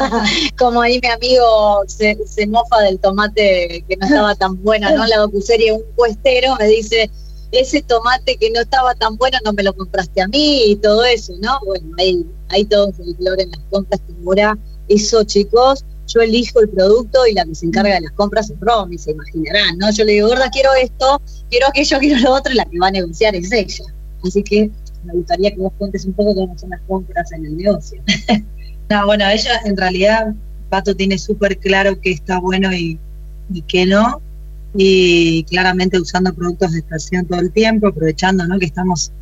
como 0.58 0.80
ahí 0.80 0.98
mi 1.02 1.08
amigo 1.08 1.82
se, 1.86 2.16
se 2.26 2.46
mofa 2.46 2.80
del 2.80 2.98
tomate 2.98 3.84
que 3.86 3.96
no 3.98 4.06
estaba 4.06 4.34
tan 4.34 4.62
buena, 4.62 4.90
¿no? 4.92 5.06
La 5.06 5.18
docuserie, 5.18 5.72
un 5.72 5.82
puestero 5.94 6.56
me 6.56 6.66
dice, 6.66 7.10
ese 7.52 7.82
tomate 7.82 8.36
que 8.36 8.50
no 8.50 8.60
estaba 8.60 8.94
tan 8.94 9.16
bueno 9.16 9.38
no 9.44 9.52
me 9.52 9.62
lo 9.62 9.74
compraste 9.74 10.22
a 10.22 10.28
mí 10.28 10.64
y 10.72 10.76
todo 10.76 11.04
eso, 11.04 11.34
¿no? 11.40 11.58
Bueno, 11.64 11.86
hay, 11.98 12.26
hay 12.48 12.64
todo 12.64 12.92
el 12.98 13.40
en 13.40 13.50
las 13.50 13.60
compras 13.70 14.00
mora 14.22 14.58
eso, 14.88 15.22
chicos. 15.24 15.84
yo 16.06 16.20
elijo 16.20 16.60
el 16.60 16.68
producto 16.68 17.26
y 17.26 17.34
la 17.34 17.44
que 17.44 17.54
se 17.54 17.66
encarga 17.66 17.94
de 17.94 18.02
las 18.02 18.12
compras 18.12 18.50
es 18.50 18.58
Romy, 18.60 18.98
se 18.98 19.12
imaginarán, 19.12 19.78
¿no? 19.78 19.90
Yo 19.90 20.04
le 20.04 20.12
digo, 20.12 20.28
gorda, 20.28 20.50
quiero 20.50 20.70
esto, 20.74 21.20
quiero 21.50 21.68
aquello, 21.68 21.98
quiero 22.00 22.20
lo 22.20 22.32
otro, 22.32 22.52
y 22.52 22.56
la 22.56 22.64
que 22.64 22.78
va 22.78 22.88
a 22.88 22.90
negociar 22.90 23.34
es 23.34 23.52
ella. 23.52 23.84
Así 24.24 24.42
que 24.42 24.70
me 25.04 25.12
gustaría 25.14 25.50
que 25.50 25.58
vos 25.58 25.72
cuentes 25.78 26.04
un 26.04 26.12
poco 26.12 26.34
cómo 26.34 26.56
son 26.58 26.70
las 26.70 26.80
compras 26.82 27.32
en 27.32 27.46
el 27.46 27.56
negocio. 27.56 28.02
no, 28.90 29.06
bueno, 29.06 29.28
ella 29.28 29.60
en 29.64 29.76
realidad, 29.76 30.34
Pato 30.68 30.94
tiene 30.94 31.18
súper 31.18 31.58
claro 31.58 32.00
que 32.00 32.12
está 32.12 32.38
bueno 32.40 32.72
y, 32.72 32.98
y 33.52 33.62
que 33.62 33.86
no, 33.86 34.20
y 34.74 35.44
claramente 35.44 36.00
usando 36.00 36.32
productos 36.34 36.72
de 36.72 36.78
estación 36.78 37.26
todo 37.26 37.40
el 37.40 37.52
tiempo, 37.52 37.88
aprovechando 37.88 38.46
¿no? 38.46 38.58
que 38.58 38.66
estamos 38.66 39.12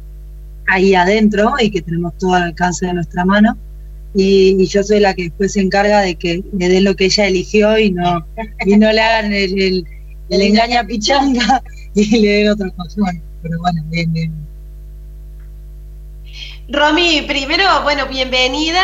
ahí 0.69 0.95
adentro 0.95 1.55
y 1.61 1.71
que 1.71 1.83
tenemos 1.83 2.17
todo 2.19 2.35
al 2.35 2.45
alcance 2.45 2.87
de 2.87 2.95
nuestra 2.95 3.25
mano. 3.25 3.57
Y, 4.15 4.67
yo 4.67 4.83
soy 4.83 5.01
la 5.01 5.15
que 5.15 5.25
después 5.25 5.53
se 5.53 5.61
encarga 5.61 6.01
de 6.01 6.17
que 6.17 6.43
le 6.53 6.69
den 6.69 6.85
lo 6.85 6.97
que 6.97 7.07
ella 7.07 7.27
eligió 7.27 7.79
y 7.79 7.93
no, 7.93 8.27
y 8.65 8.77
no 8.77 8.93
le 8.93 9.01
hagan 9.01 9.33
el, 9.33 9.85
el, 10.29 10.43
engaña 10.43 10.85
pichanga 10.85 11.63
y 11.95 12.19
le 12.19 12.29
den 12.29 12.49
otra 12.49 12.71
cosa. 12.71 13.03
pero 13.43 13.59
bueno, 13.59 13.83
bien, 13.89 14.13
bien. 14.13 14.33
Romy, 16.69 17.23
primero, 17.23 17.65
bueno, 17.83 18.07
bienvenida. 18.07 18.81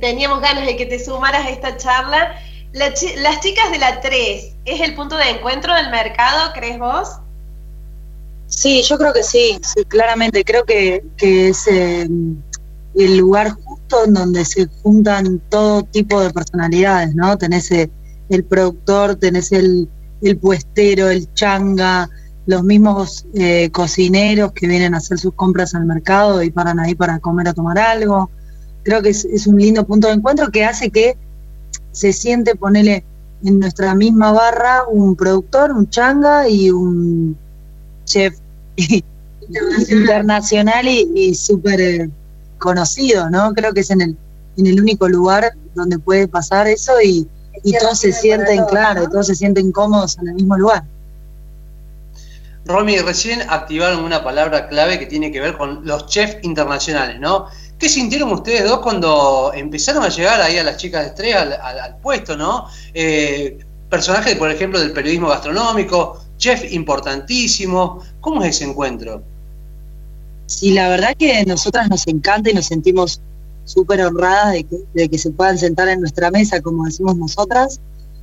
teníamos 0.00 0.40
ganas 0.40 0.66
de 0.66 0.76
que 0.76 0.86
te 0.86 0.98
sumaras 0.98 1.46
a 1.46 1.50
esta 1.50 1.76
charla. 1.76 2.36
Las 2.72 3.40
chicas 3.40 3.70
de 3.70 3.78
la 3.78 4.00
3, 4.00 4.54
¿es 4.64 4.80
el 4.80 4.94
punto 4.94 5.16
de 5.16 5.30
encuentro 5.30 5.74
del 5.74 5.90
mercado, 5.90 6.52
crees 6.54 6.78
vos? 6.78 7.08
Sí, 8.46 8.82
yo 8.82 8.98
creo 8.98 9.12
que 9.12 9.22
sí, 9.22 9.58
claramente. 9.88 10.44
Creo 10.44 10.64
que, 10.64 11.02
es 11.18 11.66
eh, 11.68 12.08
el 12.94 13.16
lugar 13.16 13.52
justo 13.52 14.04
en 14.04 14.14
donde 14.14 14.44
se 14.44 14.66
juntan 14.82 15.40
todo 15.48 15.82
tipo 15.84 16.20
de 16.20 16.30
personalidades, 16.30 17.14
¿no? 17.14 17.36
Tenés 17.38 17.70
eh, 17.72 17.90
el 18.28 18.44
productor, 18.44 19.16
tenés 19.16 19.52
el, 19.52 19.88
el 20.22 20.36
puestero, 20.36 21.08
el 21.08 21.32
changa, 21.34 22.10
los 22.46 22.62
mismos 22.62 23.26
eh, 23.34 23.70
cocineros 23.70 24.52
que 24.52 24.66
vienen 24.66 24.94
a 24.94 24.98
hacer 24.98 25.18
sus 25.18 25.34
compras 25.34 25.74
al 25.74 25.86
mercado 25.86 26.42
y 26.42 26.50
paran 26.50 26.80
ahí 26.80 26.94
para 26.94 27.18
comer 27.20 27.48
o 27.48 27.54
tomar 27.54 27.78
algo. 27.78 28.30
Creo 28.82 29.00
que 29.00 29.10
es, 29.10 29.24
es 29.24 29.46
un 29.46 29.58
lindo 29.58 29.86
punto 29.86 30.08
de 30.08 30.14
encuentro 30.14 30.50
que 30.50 30.64
hace 30.64 30.90
que 30.90 31.16
se 31.92 32.12
siente, 32.12 32.56
ponerle 32.56 33.04
en 33.44 33.60
nuestra 33.60 33.94
misma 33.94 34.32
barra 34.32 34.84
un 34.88 35.16
productor, 35.16 35.72
un 35.72 35.88
changa 35.88 36.48
y 36.48 36.70
un 36.70 37.36
chef 38.04 38.36
internacional, 39.90 40.86
y, 40.88 41.34
súper 41.34 41.80
eh, 41.80 42.10
conocido, 42.58 43.30
¿no? 43.30 43.52
Creo 43.54 43.72
que 43.72 43.80
es 43.80 43.90
en 43.90 44.00
el, 44.00 44.16
en 44.56 44.66
el 44.66 44.80
único 44.80 45.08
lugar 45.08 45.52
donde 45.74 45.98
puede 45.98 46.28
pasar 46.28 46.66
eso 46.66 46.92
y, 47.02 47.28
y 47.62 47.76
todos 47.78 47.98
se 47.98 48.12
sienten, 48.12 48.64
claro, 48.66 49.08
todos 49.08 49.26
se 49.26 49.34
sienten 49.34 49.72
cómodos 49.72 50.18
en 50.18 50.28
el 50.28 50.34
mismo 50.34 50.56
lugar. 50.56 50.84
Romy, 52.64 52.98
recién 52.98 53.42
activaron 53.50 54.04
una 54.04 54.22
palabra 54.22 54.68
clave 54.68 54.98
que 54.98 55.06
tiene 55.06 55.32
que 55.32 55.40
ver 55.40 55.56
con 55.56 55.84
los 55.84 56.06
chefs 56.06 56.36
internacionales, 56.42 57.18
¿no? 57.18 57.46
¿Qué 57.82 57.88
sintieron 57.88 58.30
ustedes 58.30 58.62
dos 58.62 58.78
cuando 58.78 59.50
empezaron 59.52 60.04
a 60.04 60.08
llegar 60.08 60.40
ahí 60.40 60.56
a 60.56 60.62
las 60.62 60.76
chicas 60.76 61.02
de 61.02 61.08
estrella 61.08 61.40
al, 61.40 61.96
puesto, 61.96 62.36
¿no? 62.36 62.68
Eh, 62.94 63.58
personajes, 63.90 64.36
por 64.36 64.52
ejemplo, 64.52 64.78
del 64.78 64.92
periodismo 64.92 65.26
gastronómico, 65.26 66.22
chef 66.36 66.72
importantísimo. 66.72 68.00
¿Cómo 68.20 68.40
es 68.44 68.54
ese 68.54 68.70
encuentro? 68.70 69.24
Sí, 70.46 70.70
la 70.70 70.90
verdad 70.90 71.16
que 71.18 71.44
nosotras 71.44 71.90
nos 71.90 72.06
encanta 72.06 72.50
y 72.50 72.54
nos 72.54 72.66
sentimos 72.66 73.20
súper 73.64 74.00
honradas 74.02 74.52
de 74.52 74.62
que, 74.62 75.08
de 75.08 75.18
se 75.18 75.32
puedan 75.32 75.58
sentar 75.58 75.88
en 75.88 76.02
nuestra 76.02 76.30
mesa, 76.30 76.60
como 76.60 76.84
decimos 76.84 77.16
nosotras. 77.16 77.80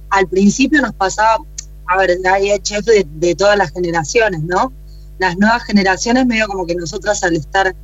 Al 0.09 0.25
principio 0.29 0.81
nos 0.81 0.93
pasaba, 0.93 1.43
a 1.85 1.97
ver, 1.97 2.11
hay 2.31 2.57
chef 2.59 2.85
de, 2.85 3.35
todas 3.35 3.57
las 3.57 3.73
generaciones, 3.73 4.41
¿no? 4.41 4.71
Las 5.17 5.37
nuevas 5.37 5.65
generaciones, 5.65 6.25
medio 6.25 6.47
como 6.47 6.65
que 6.65 6.75
nosotras 6.75 7.21
al 7.23 7.35
estar 7.35 7.75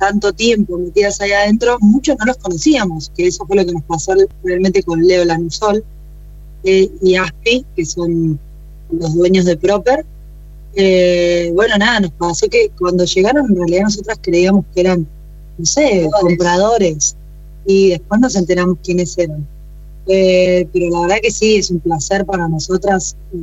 tanto 0.00 0.32
tiempo 0.32 0.78
metidas 0.78 1.20
ahí 1.20 1.30
adentro, 1.30 1.76
muchos 1.80 2.16
no 2.18 2.24
los 2.24 2.38
conocíamos, 2.38 3.12
que 3.14 3.26
eso 3.26 3.46
fue 3.46 3.56
lo 3.56 3.66
que 3.66 3.72
nos 3.72 3.82
pasó 3.82 4.14
realmente 4.42 4.82
con 4.82 5.06
Leo 5.06 5.26
Lanusol 5.26 5.84
eh, 6.64 6.90
y 7.02 7.16
Aspi, 7.16 7.66
que 7.76 7.84
son 7.84 8.40
los 8.90 9.14
dueños 9.14 9.44
de 9.44 9.58
Proper. 9.58 10.06
Eh, 10.74 11.50
bueno, 11.54 11.76
nada, 11.76 12.00
nos 12.00 12.12
pasó 12.12 12.48
que 12.48 12.70
cuando 12.78 13.04
llegaron 13.04 13.50
en 13.50 13.56
realidad 13.56 13.82
nosotras 13.82 14.18
creíamos 14.22 14.64
que 14.74 14.80
eran, 14.80 15.06
no 15.58 15.66
sé, 15.66 16.08
compradores 16.18 17.14
y 17.66 17.90
después 17.90 18.20
nos 18.22 18.34
enteramos 18.36 18.78
quiénes 18.82 19.18
eran. 19.18 19.46
Eh, 20.06 20.66
pero 20.72 20.88
la 20.88 21.00
verdad 21.02 21.16
que 21.22 21.30
sí, 21.30 21.56
es 21.56 21.70
un 21.70 21.80
placer 21.80 22.24
para 22.24 22.48
nosotras 22.48 23.16
eh, 23.34 23.38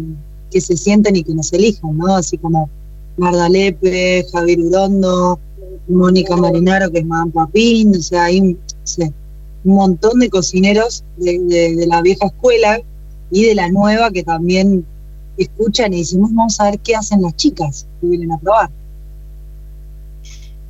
que 0.50 0.60
se 0.60 0.76
sienten 0.76 1.16
y 1.16 1.24
que 1.24 1.36
nos 1.36 1.54
elijan, 1.54 1.96
¿no? 1.96 2.16
Así 2.16 2.40
como 2.40 2.68
Marda 3.16 3.48
Lepe, 3.48 4.26
Javier 4.32 4.60
Urondo, 4.60 5.40
Mónica 5.88 6.36
Marinaro, 6.36 6.92
que 6.92 7.00
es 7.00 7.06
Madame 7.06 7.32
Papín, 7.32 7.96
o 7.96 8.02
sea, 8.02 8.26
hay 8.26 8.42
un, 8.42 8.60
montón 9.64 10.20
de 10.20 10.30
cocineros 10.30 11.04
de, 11.18 11.86
la 11.88 12.02
vieja 12.02 12.28
escuela 12.28 12.80
y 13.32 13.44
de 13.44 13.56
la 13.56 13.70
nueva 13.70 14.12
que 14.12 14.24
también 14.24 14.86
escuchan 15.38 15.94
y 15.94 16.00
decimos, 16.00 16.30
vamos 16.34 16.60
a 16.60 16.72
ver 16.72 16.80
qué 16.80 16.96
hacen 16.96 17.22
las 17.22 17.36
chicas 17.36 17.86
que 18.00 18.08
vienen 18.08 18.32
a 18.32 18.40
probar. 18.40 18.70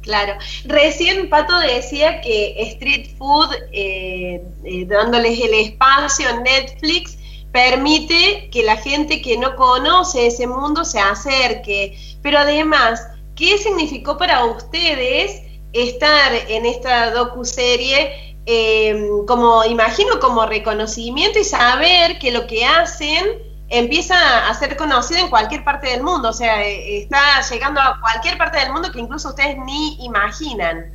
Claro. 0.01 0.33
Recién 0.63 1.29
Pato 1.29 1.59
decía 1.59 2.21
que 2.21 2.55
Street 2.71 3.09
Food, 3.17 3.53
eh, 3.73 4.41
eh, 4.63 4.85
dándoles 4.85 5.37
el 5.37 5.53
espacio 5.53 6.29
en 6.29 6.43
Netflix, 6.43 7.17
permite 7.51 8.49
que 8.49 8.63
la 8.63 8.77
gente 8.77 9.21
que 9.21 9.37
no 9.37 9.55
conoce 9.57 10.27
ese 10.27 10.47
mundo 10.47 10.85
se 10.85 10.99
acerque. 10.99 11.97
Pero 12.21 12.39
además, 12.39 13.01
¿qué 13.37 13.57
significó 13.57 14.17
para 14.17 14.43
ustedes 14.45 15.41
estar 15.71 16.33
en 16.49 16.65
esta 16.65 17.11
docuserie 17.11 18.35
eh, 18.45 19.09
como, 19.27 19.63
imagino, 19.65 20.19
como 20.19 20.45
reconocimiento 20.45 21.39
y 21.39 21.43
saber 21.43 22.17
que 22.19 22.31
lo 22.31 22.47
que 22.47 22.65
hacen 22.65 23.25
empieza 23.69 24.47
a 24.47 24.53
ser 24.53 24.77
conocido 24.77 25.19
en 25.19 25.29
cualquier 25.29 25.63
parte 25.63 25.89
del 25.89 26.01
mundo, 26.01 26.29
o 26.29 26.33
sea, 26.33 26.65
eh, 26.65 26.99
está 26.99 27.41
llegando 27.49 27.81
a 27.81 27.99
cualquier 27.99 28.37
parte 28.37 28.59
del 28.59 28.71
mundo 28.71 28.89
que 28.91 28.99
incluso 28.99 29.29
ustedes 29.29 29.57
ni 29.65 30.03
imaginan. 30.05 30.93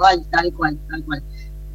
Tal, 0.00 0.30
tal 0.30 0.52
cual, 0.54 0.78
tal 0.88 1.04
cual. 1.04 1.22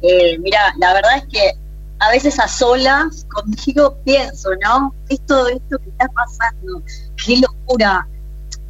Eh, 0.02 0.36
mira, 0.40 0.74
la 0.78 0.94
verdad 0.94 1.18
es 1.18 1.24
que 1.28 1.52
a 2.00 2.10
veces 2.10 2.38
a 2.38 2.48
solas 2.48 3.24
contigo 3.32 3.96
pienso, 4.04 4.50
¿no? 4.64 4.92
Esto, 5.08 5.46
esto 5.46 5.78
que 5.78 5.90
está 5.90 6.08
pasando, 6.08 6.82
qué 7.24 7.36
locura. 7.36 8.06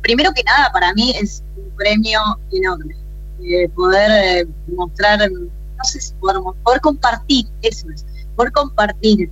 Primero 0.07 0.31
que 0.33 0.45
nada, 0.45 0.71
para 0.73 0.95
mí 0.95 1.13
es 1.21 1.43
un 1.57 1.69
premio 1.77 2.21
enorme. 2.53 2.95
Eh, 3.43 3.69
poder 3.71 4.47
mostrar, 4.69 5.29
no 5.29 5.85
sé 5.85 6.01
si 6.01 6.15
poder, 6.15 6.37
poder 6.63 6.81
compartir, 6.81 7.47
eso 7.61 7.89
es, 7.91 8.07
poder 8.37 8.53
compartir 8.53 9.29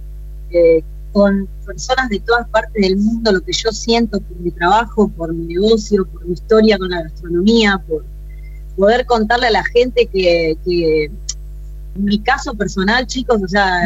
con 1.12 1.48
personas 1.64 2.08
de 2.08 2.18
todas 2.18 2.48
partes 2.48 2.82
del 2.82 2.96
mundo 2.96 3.30
lo 3.30 3.40
que 3.40 3.52
yo 3.52 3.70
siento 3.70 4.20
por 4.20 4.36
mi 4.38 4.50
trabajo, 4.50 5.08
por 5.16 5.32
mi 5.32 5.54
negocio, 5.54 6.06
por 6.06 6.26
mi 6.26 6.32
historia 6.32 6.76
con 6.76 6.90
la 6.90 7.02
gastronomía, 7.02 7.80
por 7.86 8.04
poder 8.76 9.06
contarle 9.06 9.46
a 9.46 9.52
la 9.52 9.64
gente 9.64 10.06
que, 10.06 10.56
en 10.64 12.04
mi 12.04 12.18
caso 12.18 12.52
personal, 12.54 13.06
chicos, 13.06 13.40
o 13.44 13.46
sea, 13.46 13.80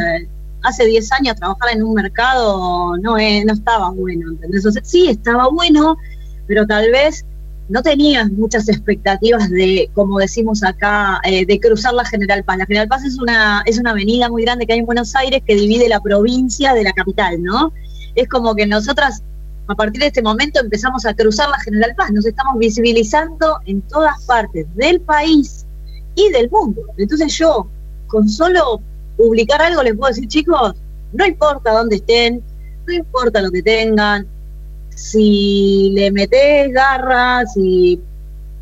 hace 0.62 0.86
10 0.86 1.12
años 1.12 1.36
trabajar 1.36 1.68
en 1.74 1.82
un 1.82 1.92
mercado 1.92 2.96
no, 2.96 3.16
no 3.18 3.52
estaba 3.52 3.90
bueno, 3.90 4.30
¿entendés? 4.30 4.64
sí, 4.84 5.10
estaba 5.10 5.48
bueno, 5.50 5.98
pero 6.48 6.66
tal 6.66 6.90
vez 6.90 7.24
no 7.68 7.82
tenías 7.82 8.30
muchas 8.30 8.68
expectativas 8.68 9.50
de, 9.50 9.90
como 9.94 10.18
decimos 10.18 10.64
acá, 10.64 11.20
eh, 11.24 11.44
de 11.44 11.60
cruzar 11.60 11.92
la 11.92 12.04
General 12.04 12.42
Paz. 12.42 12.58
La 12.58 12.66
General 12.66 12.88
Paz 12.88 13.04
es 13.04 13.18
una, 13.18 13.62
es 13.66 13.78
una 13.78 13.90
avenida 13.90 14.28
muy 14.30 14.42
grande 14.42 14.66
que 14.66 14.72
hay 14.72 14.78
en 14.78 14.86
Buenos 14.86 15.14
Aires 15.14 15.42
que 15.46 15.54
divide 15.54 15.88
la 15.88 16.00
provincia 16.00 16.72
de 16.72 16.82
la 16.82 16.92
capital, 16.92 17.42
¿no? 17.42 17.72
Es 18.14 18.26
como 18.28 18.54
que 18.54 18.66
nosotras, 18.66 19.22
a 19.66 19.74
partir 19.74 20.00
de 20.00 20.06
este 20.06 20.22
momento, 20.22 20.60
empezamos 20.60 21.04
a 21.04 21.12
cruzar 21.12 21.50
la 21.50 21.60
General 21.60 21.94
Paz. 21.94 22.10
Nos 22.10 22.24
estamos 22.24 22.58
visibilizando 22.58 23.58
en 23.66 23.82
todas 23.82 24.24
partes 24.24 24.66
del 24.74 25.00
país 25.02 25.66
y 26.14 26.30
del 26.30 26.50
mundo. 26.50 26.80
Entonces 26.96 27.36
yo, 27.36 27.68
con 28.06 28.28
solo 28.30 28.80
publicar 29.18 29.60
algo, 29.60 29.82
les 29.82 29.94
puedo 29.94 30.08
decir, 30.08 30.26
chicos, 30.26 30.74
no 31.12 31.26
importa 31.26 31.72
dónde 31.72 31.96
estén, 31.96 32.42
no 32.86 32.94
importa 32.94 33.42
lo 33.42 33.50
que 33.50 33.62
tengan, 33.62 34.26
si 34.98 35.90
le 35.94 36.10
metes 36.10 36.72
garras, 36.72 37.54
si 37.54 38.00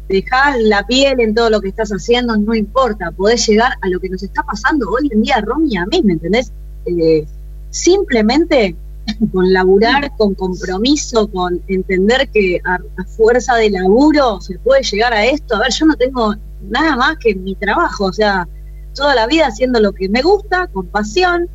dejas 0.06 0.60
la 0.60 0.86
piel 0.86 1.18
en 1.20 1.34
todo 1.34 1.48
lo 1.48 1.62
que 1.62 1.68
estás 1.68 1.90
haciendo, 1.90 2.36
no 2.36 2.54
importa, 2.54 3.10
podés 3.10 3.46
llegar 3.46 3.72
a 3.80 3.88
lo 3.88 3.98
que 3.98 4.10
nos 4.10 4.22
está 4.22 4.42
pasando 4.42 4.86
hoy 4.90 5.08
en 5.10 5.22
día, 5.22 5.40
Romy, 5.40 5.78
a 5.78 5.86
mí, 5.86 6.02
¿me 6.04 6.12
entendés? 6.12 6.52
Eh, 6.84 7.26
simplemente 7.70 8.76
con 9.32 9.50
laburar, 9.50 10.14
con 10.18 10.34
compromiso, 10.34 11.26
con 11.28 11.62
entender 11.68 12.28
que 12.28 12.60
a, 12.66 12.78
fuerza 13.04 13.54
de 13.54 13.70
laburo 13.70 14.38
se 14.42 14.58
puede 14.58 14.82
llegar 14.82 15.14
a 15.14 15.24
esto. 15.24 15.56
A 15.56 15.60
ver, 15.60 15.72
yo 15.72 15.86
no 15.86 15.96
tengo 15.96 16.34
nada 16.68 16.96
más 16.96 17.16
que 17.16 17.34
mi 17.34 17.54
trabajo, 17.54 18.04
o 18.04 18.12
sea, 18.12 18.46
toda 18.94 19.14
la 19.14 19.26
vida 19.26 19.46
haciendo 19.46 19.80
lo 19.80 19.92
que 19.92 20.10
me 20.10 20.20
gusta, 20.20 20.66
con 20.66 20.86
pasión, 20.88 21.48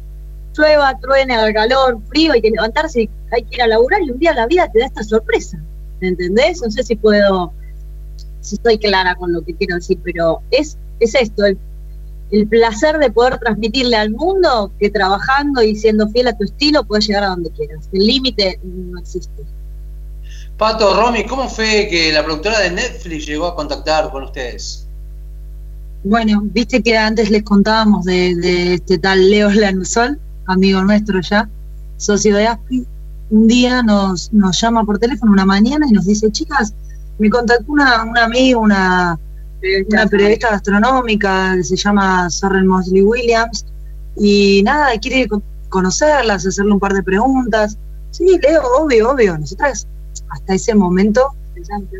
llueva, 0.57 0.97
truene, 0.99 1.35
haga 1.35 1.53
calor, 1.53 1.99
frío, 2.09 2.33
hay 2.33 2.41
que 2.41 2.51
levantarse, 2.51 3.09
hay 3.31 3.43
que 3.43 3.55
ir 3.55 3.61
a 3.61 3.67
laburar 3.67 4.01
y 4.01 4.11
un 4.11 4.19
día 4.19 4.33
la 4.33 4.47
vida 4.47 4.69
te 4.71 4.79
da 4.79 4.85
esta 4.85 5.03
sorpresa. 5.03 5.57
¿Me 5.99 6.09
entendés? 6.09 6.61
No 6.61 6.71
sé 6.71 6.83
si 6.83 6.95
puedo, 6.95 7.53
si 8.41 8.55
estoy 8.55 8.77
clara 8.77 9.15
con 9.15 9.33
lo 9.33 9.41
que 9.43 9.55
quiero 9.55 9.75
decir, 9.75 9.99
pero 10.03 10.41
es, 10.51 10.77
es 10.99 11.15
esto, 11.15 11.45
el, 11.45 11.57
el 12.31 12.47
placer 12.47 12.97
de 12.97 13.11
poder 13.11 13.37
transmitirle 13.39 13.97
al 13.97 14.11
mundo 14.11 14.71
que 14.79 14.89
trabajando 14.89 15.61
y 15.61 15.75
siendo 15.75 16.09
fiel 16.09 16.27
a 16.27 16.37
tu 16.37 16.45
estilo 16.45 16.83
puedes 16.83 17.07
llegar 17.07 17.25
a 17.25 17.29
donde 17.29 17.51
quieras. 17.51 17.89
El 17.91 18.07
límite 18.07 18.59
no 18.63 18.99
existe. 18.99 19.43
Pato, 20.57 20.93
Romy, 20.93 21.25
¿cómo 21.25 21.49
fue 21.49 21.87
que 21.89 22.13
la 22.13 22.23
productora 22.23 22.59
de 22.59 22.71
Netflix 22.71 23.25
llegó 23.25 23.47
a 23.47 23.55
contactar 23.55 24.11
con 24.11 24.23
ustedes? 24.23 24.87
Bueno, 26.03 26.41
viste 26.43 26.81
que 26.81 26.97
antes 26.97 27.29
les 27.29 27.43
contábamos 27.43 28.05
de, 28.05 28.75
este 28.75 28.97
tal 28.97 29.29
Leo 29.29 29.49
Lanusol, 29.49 30.19
amigo 30.51 30.81
nuestro 30.83 31.19
ya, 31.21 31.49
socio 31.97 32.35
de 32.35 32.47
ASPI. 32.47 32.85
Un 33.29 33.47
día 33.47 33.81
nos, 33.81 34.31
nos 34.33 34.59
llama 34.59 34.83
por 34.83 34.99
teléfono 34.99 35.31
una 35.31 35.45
mañana 35.45 35.85
y 35.89 35.91
nos 35.91 36.05
dice, 36.05 36.31
chicas, 36.31 36.73
me 37.17 37.29
contactó 37.29 37.71
una, 37.71 38.03
una 38.03 38.25
amiga, 38.25 38.57
una, 38.57 39.19
una 39.89 40.05
periodista 40.07 40.51
gastronómica 40.51 41.55
que 41.55 41.63
se 41.63 41.75
llama 41.75 42.29
Sorrel 42.29 42.65
Mosley 42.65 43.01
Williams, 43.01 43.65
y 44.17 44.61
nada, 44.63 44.97
quiere 44.99 45.27
conocerlas, 45.69 46.45
hacerle 46.45 46.73
un 46.73 46.79
par 46.79 46.93
de 46.93 47.03
preguntas. 47.03 47.77
Sí, 48.11 48.25
Leo, 48.41 48.61
obvio, 48.77 49.11
obvio. 49.11 49.37
Nosotras 49.37 49.87
hasta 50.29 50.53
ese 50.53 50.75
momento 50.75 51.33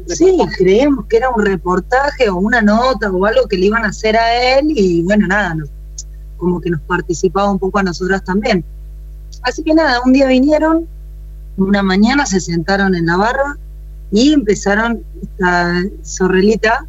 Sí, 0.07 0.37
creíamos 0.57 1.05
que 1.05 1.17
era 1.17 1.29
un 1.29 1.43
reportaje 1.43 2.29
o 2.29 2.37
una 2.37 2.61
nota 2.61 3.11
o 3.11 3.25
algo 3.25 3.47
que 3.47 3.57
le 3.57 3.67
iban 3.67 3.85
a 3.85 3.89
hacer 3.89 4.17
a 4.17 4.57
él 4.57 4.67
y 4.69 5.01
bueno, 5.03 5.27
nada, 5.27 5.55
como 6.41 6.59
que 6.59 6.71
nos 6.71 6.81
participaba 6.81 7.51
un 7.51 7.59
poco 7.59 7.77
a 7.77 7.83
nosotras 7.83 8.23
también. 8.23 8.65
Así 9.43 9.63
que 9.63 9.75
nada, 9.75 10.01
un 10.03 10.11
día 10.11 10.27
vinieron, 10.27 10.87
una 11.55 11.83
mañana 11.83 12.25
se 12.25 12.39
sentaron 12.39 12.95
en 12.95 13.05
la 13.05 13.15
barra 13.15 13.57
y 14.11 14.33
empezaron 14.33 15.03
esta 15.21 15.83
zorrelita 16.03 16.87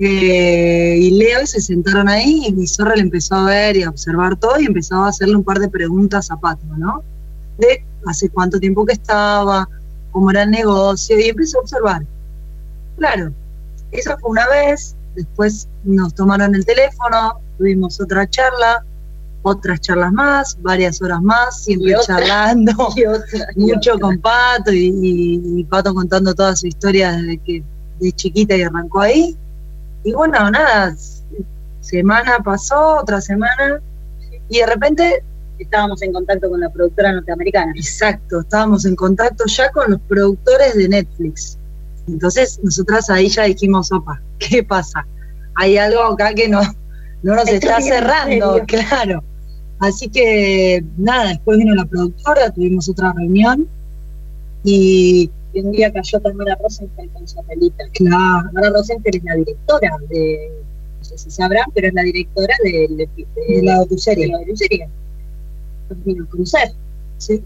eh, 0.00 0.96
y 1.00 1.10
Leo 1.10 1.42
y 1.42 1.46
se 1.46 1.60
sentaron 1.60 2.08
ahí 2.08 2.46
y 2.46 2.52
mi 2.52 2.64
le 2.64 3.00
empezó 3.02 3.34
a 3.34 3.44
ver 3.44 3.76
y 3.76 3.82
a 3.82 3.90
observar 3.90 4.36
todo 4.36 4.58
y 4.58 4.64
empezó 4.64 5.04
a 5.04 5.08
hacerle 5.08 5.36
un 5.36 5.44
par 5.44 5.58
de 5.58 5.68
preguntas 5.68 6.30
a 6.30 6.36
Pato, 6.36 6.64
¿no? 6.78 7.02
De 7.58 7.84
hace 8.06 8.30
cuánto 8.30 8.58
tiempo 8.58 8.86
que 8.86 8.94
estaba, 8.94 9.68
cómo 10.12 10.30
era 10.30 10.44
el 10.44 10.50
negocio 10.50 11.18
y 11.18 11.24
empezó 11.24 11.58
a 11.58 11.62
observar. 11.62 12.06
Claro, 12.96 13.32
eso 13.92 14.16
fue 14.18 14.30
una 14.30 14.48
vez, 14.48 14.96
después 15.14 15.68
nos 15.84 16.14
tomaron 16.14 16.54
el 16.54 16.64
teléfono, 16.64 17.40
tuvimos 17.58 18.00
otra 18.00 18.28
charla, 18.28 18.84
otras 19.42 19.80
charlas 19.80 20.12
más, 20.12 20.56
varias 20.62 21.02
horas 21.02 21.20
más, 21.20 21.64
siempre 21.64 21.94
charlando, 22.04 22.72
mucho 23.56 23.98
con 23.98 24.18
Pato 24.18 24.72
y, 24.72 25.66
Pato 25.68 25.94
contando 25.94 26.34
toda 26.34 26.56
su 26.56 26.66
historia 26.66 27.12
desde 27.12 27.38
que 27.38 27.62
de 28.00 28.12
chiquita 28.12 28.56
y 28.56 28.62
arrancó 28.62 29.00
ahí. 29.00 29.36
Y 30.04 30.12
bueno, 30.12 30.50
nada, 30.50 30.94
semana 31.80 32.38
pasó, 32.44 32.98
otra 32.98 33.20
semana, 33.20 33.80
y 34.48 34.58
de 34.58 34.66
repente 34.66 35.24
estábamos 35.58 36.00
en 36.02 36.12
contacto 36.12 36.48
con 36.48 36.60
la 36.60 36.70
productora 36.70 37.12
norteamericana. 37.12 37.72
Exacto, 37.74 38.40
estábamos 38.40 38.84
en 38.84 38.94
contacto 38.94 39.44
ya 39.46 39.70
con 39.70 39.90
los 39.90 40.00
productores 40.02 40.76
de 40.76 40.88
Netflix. 40.88 41.58
Entonces, 42.06 42.60
nosotras 42.62 43.10
ahí 43.10 43.28
ya 43.28 43.44
dijimos, 43.44 43.92
opa, 43.92 44.20
¿qué 44.38 44.62
pasa? 44.62 45.06
Hay 45.54 45.76
algo 45.76 46.02
acá 46.02 46.32
que 46.32 46.48
no, 46.48 46.60
no 47.22 47.34
nos 47.34 47.48
está 47.48 47.80
cerrando, 47.80 48.62
claro. 48.66 49.22
Así 49.80 50.08
que 50.08 50.84
nada, 50.96 51.28
después 51.28 51.58
vino 51.58 51.74
la 51.74 51.84
productora, 51.84 52.50
tuvimos 52.50 52.88
otra 52.88 53.12
reunión 53.12 53.68
y 54.64 55.30
un 55.54 55.72
día 55.72 55.92
cayó 55.92 56.20
también 56.20 56.50
a 56.50 56.56
Rosenfeld 56.56 57.12
con 57.12 57.28
su 57.28 57.42
pelita. 57.44 57.84
Claro. 57.92 58.50
Ahora 58.56 58.70
Rosenfeld 58.70 59.16
es 59.16 59.24
la 59.24 59.34
directora 59.34 59.96
de, 60.08 60.50
no 60.98 61.04
sé 61.04 61.18
si 61.18 61.30
sabrán, 61.30 61.66
pero 61.74 61.88
es 61.88 61.94
la 61.94 62.02
directora 62.02 62.54
de, 62.64 63.08
de, 63.48 63.62
la 63.62 63.78
docuserie. 63.78 64.26
De 64.26 64.32
la 64.32 64.38
docuserie 64.38 64.88
vino 66.04 66.26
Crucer. 66.28 66.72
¿sí? 67.18 67.42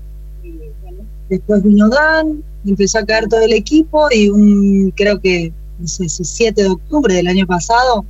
Después 1.29 1.63
vino 1.63 1.89
Dan, 1.89 2.43
empezó 2.67 2.99
a 2.99 3.07
caer 3.07 3.29
todo 3.29 3.41
el 3.41 3.53
equipo 3.53 4.09
y 4.11 4.29
un, 4.29 4.93
creo 4.97 5.21
que, 5.21 5.53
no 5.79 5.87
sé, 5.87 6.09
7 6.09 6.63
de 6.63 6.69
octubre 6.69 7.15
del 7.15 7.27
año 7.27 7.47
pasado, 7.47 8.05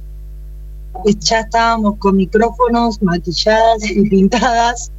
ya 1.21 1.41
estábamos 1.41 1.99
con 1.99 2.17
micrófonos 2.17 3.01
maquilladas 3.03 3.89
y 3.91 4.09
pintadas 4.09 4.93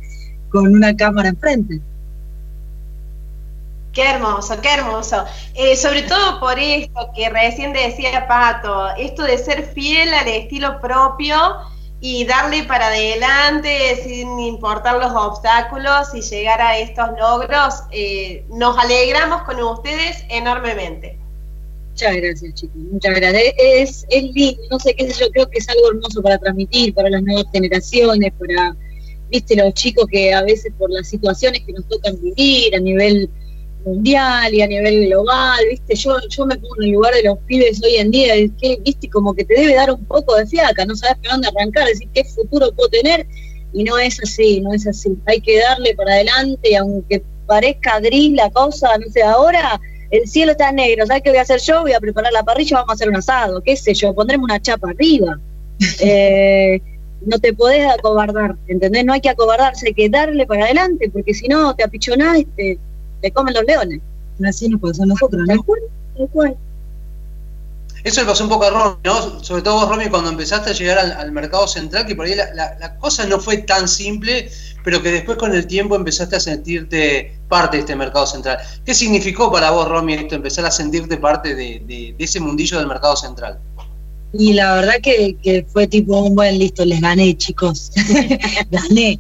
con 0.50 0.68
una 0.68 0.96
cámara 0.96 1.30
enfrente. 1.30 1.82
Qué 3.94 4.10
hermoso, 4.10 4.60
qué 4.60 4.74
hermoso. 4.74 5.24
Eh, 5.54 5.76
sobre 5.76 6.02
todo 6.04 6.40
por 6.40 6.58
esto 6.58 7.10
que 7.16 7.30
recién 7.30 7.74
decía 7.74 8.28
Pato, 8.28 8.90
esto 8.98 9.24
de 9.24 9.38
ser 9.38 9.72
fiel 9.74 10.12
al 10.14 10.28
estilo 10.28 10.80
propio 10.82 11.36
y 12.02 12.26
darle 12.26 12.64
para 12.64 12.88
adelante 12.88 14.02
sin 14.04 14.40
importar 14.40 14.98
los 14.98 15.12
obstáculos 15.14 16.14
y 16.14 16.22
llegar 16.22 16.60
a 16.60 16.78
estos 16.78 17.10
logros. 17.20 17.84
Eh, 17.92 18.46
nos 18.50 18.78
alegramos 18.78 19.44
con 19.44 19.62
ustedes 19.62 20.26
enormemente. 20.30 21.23
Muchas 21.94 22.16
gracias, 22.16 22.54
chicos. 22.56 22.76
Muchas 22.76 23.16
gracias. 23.16 23.54
Es, 23.56 24.06
es 24.10 24.24
lindo, 24.34 24.64
no 24.72 24.80
sé 24.80 24.96
qué 24.96 25.12
sé 25.12 25.24
yo, 25.24 25.30
creo 25.30 25.48
que 25.48 25.60
es 25.60 25.70
algo 25.70 25.92
hermoso 25.92 26.24
para 26.24 26.40
transmitir 26.40 26.92
para 26.92 27.08
las 27.12 27.22
nuevas 27.22 27.46
generaciones, 27.54 28.34
para, 28.40 28.76
viste, 29.30 29.56
los 29.56 29.76
chicos 29.76 30.08
que 30.12 30.34
a 30.34 30.42
veces 30.42 30.74
por 30.80 30.90
las 30.90 31.08
situaciones 31.08 31.62
que 31.64 31.72
nos 31.72 31.88
tocan 31.88 32.20
vivir 32.20 32.76
a 32.76 32.80
nivel 32.80 33.30
mundial 33.86 34.52
y 34.56 34.62
a 34.64 34.68
nivel 34.68 35.06
global, 35.06 35.60
¿viste? 35.70 35.94
Yo, 35.94 36.18
yo 36.30 36.48
me 36.48 36.56
pongo 36.56 36.78
en 36.80 36.86
el 36.86 36.92
lugar 36.94 37.14
de 37.14 37.24
los 37.26 37.38
pibes 37.46 37.80
hoy 37.84 37.98
en 37.98 38.10
día, 38.10 38.34
que, 38.60 38.80
¿viste? 38.84 39.08
Como 39.08 39.36
que 39.36 39.46
te 39.46 39.54
debe 39.54 39.76
dar 39.76 39.92
un 39.92 40.04
poco 40.06 40.36
de 40.36 40.48
fiaca, 40.48 40.86
no 40.86 40.96
sabes 40.96 41.18
para 41.18 41.34
dónde 41.34 41.50
arrancar, 41.50 41.88
decir 41.88 42.10
qué 42.12 42.24
futuro 42.24 42.72
puedo 42.72 42.90
tener, 42.90 43.28
y 43.72 43.84
no 43.84 44.00
es 44.00 44.20
así, 44.20 44.62
no 44.62 44.74
es 44.74 44.88
así. 44.88 45.16
Hay 45.28 45.42
que 45.42 45.60
darle 45.60 45.94
para 45.94 46.14
adelante, 46.14 46.76
aunque 46.76 47.24
parezca 47.46 48.00
gris 48.00 48.32
la 48.32 48.50
cosa, 48.50 48.98
no 48.98 49.12
sé, 49.12 49.22
ahora 49.22 49.80
el 50.14 50.28
cielo 50.28 50.52
está 50.52 50.72
negro, 50.72 51.08
¿sabes 51.08 51.24
qué 51.24 51.32
voy 51.32 51.40
a 51.40 51.42
hacer 51.42 51.60
yo? 51.60 51.82
Voy 51.82 51.94
a 51.94 52.00
preparar 52.00 52.32
la 52.32 52.44
parrilla, 52.44 52.78
vamos 52.78 52.92
a 52.92 52.94
hacer 52.94 53.10
un 53.10 53.16
asado, 53.16 53.62
qué 53.62 53.76
sé 53.76 53.96
yo, 53.96 54.14
pondremos 54.14 54.46
una 54.46 54.62
chapa 54.62 54.90
arriba. 54.90 55.40
Eh, 56.00 56.80
no 57.26 57.40
te 57.40 57.52
podés 57.52 57.90
acobardar, 57.90 58.56
¿entendés? 58.68 59.04
No 59.04 59.14
hay 59.14 59.22
que 59.22 59.30
acobardarse, 59.30 59.88
hay 59.88 59.94
que 59.94 60.08
darle 60.08 60.46
para 60.46 60.66
adelante, 60.66 61.10
porque 61.10 61.34
si 61.34 61.48
no 61.48 61.76
te 61.76 61.84
apichonás 61.84 62.40
y 62.40 62.46
te 62.46 62.78
le 63.22 63.32
comen 63.32 63.56
los 63.56 63.64
leones. 63.64 64.02
Así 64.48 64.70
nos 64.70 64.80
pasó 64.80 65.04
a 65.04 65.06
nosotros, 65.08 65.42
¿no? 65.48 65.66
Eso 68.04 68.22
le 68.22 68.28
pasó 68.28 68.44
un 68.44 68.50
poco 68.50 68.66
a 68.66 68.70
Romy, 68.70 68.98
¿no? 69.04 69.44
Sobre 69.44 69.62
todo 69.62 69.76
vos, 69.76 69.90
Romy, 69.90 70.10
cuando 70.10 70.30
empezaste 70.30 70.70
a 70.70 70.74
llegar 70.74 71.00
al, 71.00 71.32
mercado 71.32 71.68
central, 71.68 72.06
que 72.06 72.16
por 72.16 72.26
ahí 72.26 72.36
la, 72.36 72.98
cosa 73.00 73.26
no 73.26 73.40
fue 73.40 73.58
tan 73.58 73.88
simple, 73.88 74.52
pero 74.84 75.02
que 75.02 75.12
después 75.12 75.38
con 75.38 75.56
el 75.56 75.66
tiempo 75.66 75.96
empezaste 75.96 76.36
a 76.36 76.40
sentirte 76.40 77.38
parte 77.48 77.78
de 77.78 77.82
este 77.82 77.96
mercado 77.96 78.28
central. 78.28 78.58
¿Qué 78.86 78.94
significó 78.94 79.52
para 79.52 79.72
vos, 79.72 79.88
Romy, 79.88 80.14
esto, 80.14 80.36
empezar 80.36 80.66
a 80.66 80.72
sentirte 80.72 81.18
parte 81.18 81.56
de, 81.56 82.16
ese 82.18 82.40
mundillo 82.40 82.78
del 82.78 82.88
mercado 82.88 83.16
central? 83.16 83.60
Y 84.34 84.54
la 84.54 84.76
verdad 84.76 84.96
que, 85.02 85.66
fue 85.72 85.88
tipo 85.88 86.20
un 86.20 86.36
buen 86.36 86.58
listo, 86.60 86.84
les 86.84 87.00
gané, 87.00 87.38
chicos. 87.38 87.92
gané. 88.72 89.20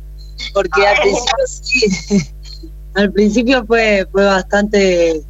Porque 0.53 0.85
al 0.85 0.97
principio 0.97 1.35
sí, 1.47 2.17
al 2.95 3.11
principio 3.11 3.65
fue, 3.65 4.07
fue 4.11 4.25
bastante, 4.25 5.21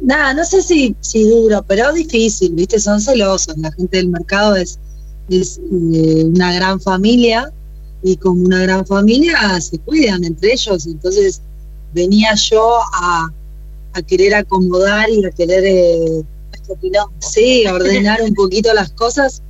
nada, 0.00 0.34
no 0.34 0.44
sé 0.44 0.62
si, 0.62 0.94
si 1.00 1.24
duro, 1.24 1.64
pero 1.66 1.92
difícil, 1.92 2.52
¿viste? 2.54 2.78
Son 2.78 3.00
celosos, 3.00 3.56
la 3.56 3.72
gente 3.72 3.96
del 3.96 4.08
mercado 4.08 4.56
es, 4.56 4.78
es 5.30 5.58
eh, 5.58 6.24
una 6.24 6.52
gran 6.52 6.80
familia 6.80 7.50
y 8.02 8.16
como 8.16 8.44
una 8.44 8.62
gran 8.62 8.86
familia 8.86 9.60
se 9.60 9.78
cuidan 9.78 10.24
entre 10.24 10.52
ellos, 10.52 10.86
entonces 10.86 11.42
venía 11.92 12.34
yo 12.34 12.80
a, 12.92 13.30
querer 14.06 14.34
acomodar 14.34 15.10
y 15.10 15.24
a 15.24 15.30
querer, 15.30 15.64
eh, 15.66 16.22
sí, 17.18 17.66
ordenar 17.66 18.22
un 18.22 18.34
poquito 18.34 18.72
las 18.72 18.92
cosas, 18.92 19.42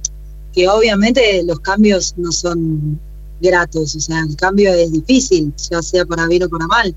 que 0.52 0.68
obviamente 0.68 1.42
los 1.44 1.60
cambios 1.60 2.14
no 2.16 2.32
son 2.32 2.98
gratos, 3.40 3.94
o 3.94 4.00
sea, 4.00 4.20
el 4.28 4.36
cambio 4.36 4.72
es 4.72 4.92
difícil, 4.92 5.52
ya 5.70 5.82
sea 5.82 6.04
para 6.04 6.26
bien 6.26 6.42
o 6.44 6.48
para 6.48 6.66
mal. 6.66 6.94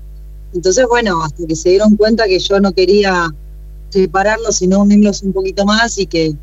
Entonces, 0.54 0.86
bueno, 0.88 1.22
hasta 1.22 1.46
que 1.46 1.56
se 1.56 1.70
dieron 1.70 1.96
cuenta 1.96 2.26
que 2.26 2.38
yo 2.38 2.60
no 2.60 2.72
quería 2.72 3.32
separarlos, 3.90 4.56
sino 4.56 4.80
unirlos 4.80 5.22
un 5.22 5.32
poquito 5.32 5.64
más 5.64 5.98
y 5.98 6.06
que, 6.06 6.34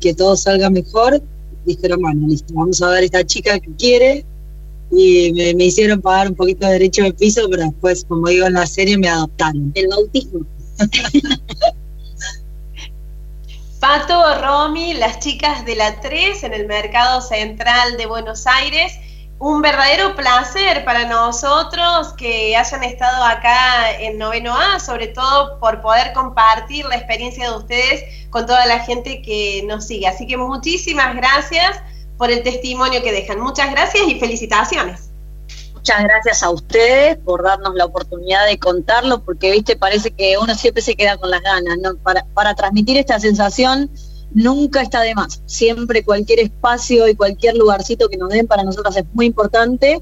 que 0.00 0.14
todo 0.14 0.36
salga 0.36 0.70
mejor, 0.70 1.22
dijeron, 1.64 2.00
bueno, 2.02 2.28
listo, 2.28 2.52
vamos 2.54 2.82
a 2.82 2.90
ver 2.90 3.02
a 3.02 3.06
esta 3.06 3.24
chica 3.24 3.58
que 3.58 3.70
quiere. 3.76 4.24
Y 4.96 5.32
me, 5.32 5.64
hicieron 5.64 6.00
pagar 6.00 6.28
un 6.28 6.34
poquito 6.34 6.66
de 6.66 6.72
derecho 6.74 7.02
de 7.02 7.12
piso, 7.12 7.48
pero 7.50 7.64
después, 7.64 8.04
como 8.08 8.28
digo 8.28 8.46
en 8.46 8.54
la 8.54 8.66
serie, 8.66 8.96
me 8.96 9.08
adoptaron. 9.08 9.72
El 9.74 9.88
bautismo. 9.88 10.46
Pato, 13.80 14.40
Romy, 14.40 14.94
las 14.94 15.18
chicas 15.18 15.64
de 15.66 15.74
la 15.76 16.00
3 16.00 16.44
en 16.44 16.54
el 16.54 16.66
Mercado 16.66 17.20
Central 17.20 17.96
de 17.98 18.06
Buenos 18.06 18.46
Aires 18.46 18.92
un 19.38 19.60
verdadero 19.60 20.14
placer 20.14 20.84
para 20.84 21.06
nosotros 21.06 22.14
que 22.14 22.56
hayan 22.56 22.84
estado 22.84 23.24
acá 23.24 23.92
en 24.00 24.16
Noveno 24.16 24.56
A, 24.56 24.80
sobre 24.80 25.08
todo 25.08 25.58
por 25.58 25.80
poder 25.80 26.12
compartir 26.12 26.86
la 26.86 26.96
experiencia 26.96 27.50
de 27.50 27.56
ustedes 27.56 28.04
con 28.30 28.46
toda 28.46 28.64
la 28.66 28.80
gente 28.80 29.22
que 29.22 29.62
nos 29.66 29.86
sigue. 29.86 30.06
Así 30.06 30.26
que 30.26 30.36
muchísimas 30.36 31.14
gracias 31.16 31.78
por 32.16 32.30
el 32.30 32.42
testimonio 32.42 33.02
que 33.02 33.12
dejan. 33.12 33.40
Muchas 33.40 33.70
gracias 33.70 34.08
y 34.08 34.18
felicitaciones. 34.18 35.10
Muchas 35.74 36.02
gracias 36.02 36.42
a 36.42 36.50
ustedes 36.50 37.18
por 37.18 37.42
darnos 37.42 37.74
la 37.74 37.84
oportunidad 37.84 38.46
de 38.46 38.58
contarlo, 38.58 39.22
porque, 39.22 39.50
viste, 39.50 39.76
parece 39.76 40.10
que 40.12 40.38
uno 40.38 40.54
siempre 40.54 40.82
se 40.82 40.94
queda 40.94 41.18
con 41.18 41.30
las 41.30 41.42
ganas, 41.42 41.76
¿no? 41.78 41.96
Para, 41.96 42.54
transmitir 42.54 42.96
esta 42.96 43.20
sensación 43.20 43.90
nunca 44.32 44.80
está 44.80 45.02
de 45.02 45.14
más. 45.14 45.42
Siempre 45.44 46.02
cualquier 46.02 46.40
espacio 46.40 47.06
y 47.06 47.14
cualquier 47.14 47.56
lugarcito 47.56 48.08
que 48.08 48.16
nos 48.16 48.30
den 48.30 48.46
para 48.46 48.62
nosotros 48.62 48.96
es 48.96 49.04
muy 49.12 49.26
importante. 49.26 50.00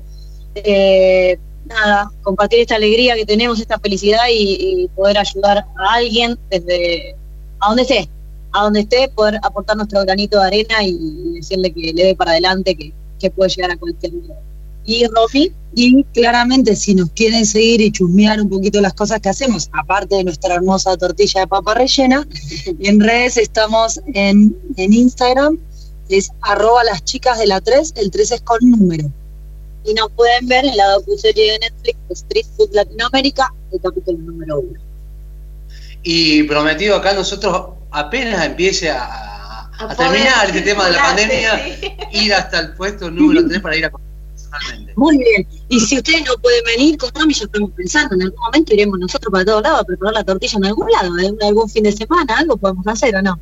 Eh, 0.55 1.39
nada, 1.65 2.11
compartir 2.23 2.61
esta 2.61 2.77
alegría 2.77 3.17
que 3.17 3.27
tenemos, 3.27 3.61
esta 3.61 3.79
felicidad 3.79 4.27
y, 4.31 4.89
poder 4.95 5.19
ayudar 5.19 5.59
a 5.59 5.95
alguien 5.95 6.39
desde 6.49 7.17
a 7.59 7.69
donde 7.69 7.83
esté, 7.83 8.09
a 8.53 8.65
donde 8.65 8.81
esté, 8.81 9.09
poder 9.09 9.39
aportar 9.43 9.77
nuestro 9.77 10.03
granito 10.03 10.41
de 10.41 10.47
arena 10.47 10.85
y, 10.85 11.35
decirle 11.35 11.73
que 11.73 11.93
le 11.93 12.05
dé 12.05 12.15
para 12.15 12.33
adelante, 12.33 12.75
que, 12.75 12.93
que 13.19 13.31
puede 13.31 13.51
llegar 13.51 13.71
a 13.71 13.77
cualquier 13.77 14.13
lugar. 14.13 14.39
Y 14.85 15.07
Rofi, 15.07 15.53
y 15.75 16.03
claramente 16.05 16.75
si 16.75 16.95
nos 16.95 17.11
quieren 17.11 17.47
seguir 17.47 17.81
y 17.81 17.93
chusmear 17.93 18.41
un 18.41 18.49
poquito 18.49 18.81
las 18.81 18.95
cosas 18.95 19.21
que 19.21 19.29
hacemos, 19.29 19.71
aparte 19.73 20.17
de 20.17 20.25
nuestra 20.25 20.55
hermosa 20.55 20.97
tortilla 20.97 21.43
de 21.43 21.47
papa 21.47 21.75
rellena, 21.75 22.27
en 22.81 23.01
redes 23.01 23.37
estamos 23.37 24.01
en, 24.13 24.57
en 24.77 24.93
Instagram, 24.93 25.59
es 26.09 26.31
arroba 26.43 26.85
las 26.85 27.05
chicas 27.05 27.39
de 27.39 27.47
la 27.47 27.61
3, 27.61 27.95
el 27.97 28.11
3 28.11 28.33
es 28.33 28.41
con 28.43 28.59
número. 28.61 29.11
Y 29.85 29.95
nos 29.95 30.11
pueden 30.13 30.47
ver 30.47 30.65
en 30.65 30.77
la 30.77 30.91
docuserie 30.91 31.53
de 31.53 31.59
Netflix 31.59 31.99
Street 32.11 32.47
Food 32.57 32.71
Latinoamérica, 32.73 33.53
el 33.73 33.81
capítulo 33.81 34.19
número 34.19 34.61
1. 34.61 34.92
Y 36.03 36.43
prometido 36.45 36.97
acá 36.97 37.13
nosotros 37.13 37.69
apenas 37.91 38.45
empiece 38.45 38.91
a, 38.91 39.71
a, 39.79 39.97
terminar 39.97 40.47
este 40.47 40.63
tema 40.63 40.87
de 40.87 40.93
la 40.93 41.03
pandemia, 41.03 41.79
ir 42.13 42.35
hasta 42.35 42.61
el 42.61 42.73
puesto 42.75 43.11
número 43.11 43.47
3 43.47 43.61
para 43.61 43.77
ir 43.77 43.87
a 43.87 43.91
muy 44.97 45.19
bien. 45.19 45.47
Y 45.69 45.81
si 45.81 45.97
ustedes 45.97 46.25
no 46.27 46.35
pueden 46.41 46.63
venir 46.65 46.99
con 46.99 47.11
Romy, 47.15 47.33
ya 47.33 47.45
estamos 47.45 47.71
pensando, 47.77 48.15
en 48.15 48.23
algún 48.23 48.41
momento 48.41 48.75
iremos 48.75 48.99
nosotros 48.99 49.33
para 49.33 49.45
todos 49.45 49.63
lados 49.63 49.81
a 49.81 49.85
preparar 49.85 50.15
la 50.15 50.25
tortilla 50.25 50.59
en 50.59 50.67
algún 50.67 50.91
lado, 50.91 51.19
en 51.19 51.43
algún 51.43 51.69
fin 51.69 51.85
de 51.85 51.93
semana, 51.93 52.37
algo 52.39 52.57
podemos 52.57 52.87
hacer 52.87 53.17
o 53.17 53.23
no. 53.23 53.39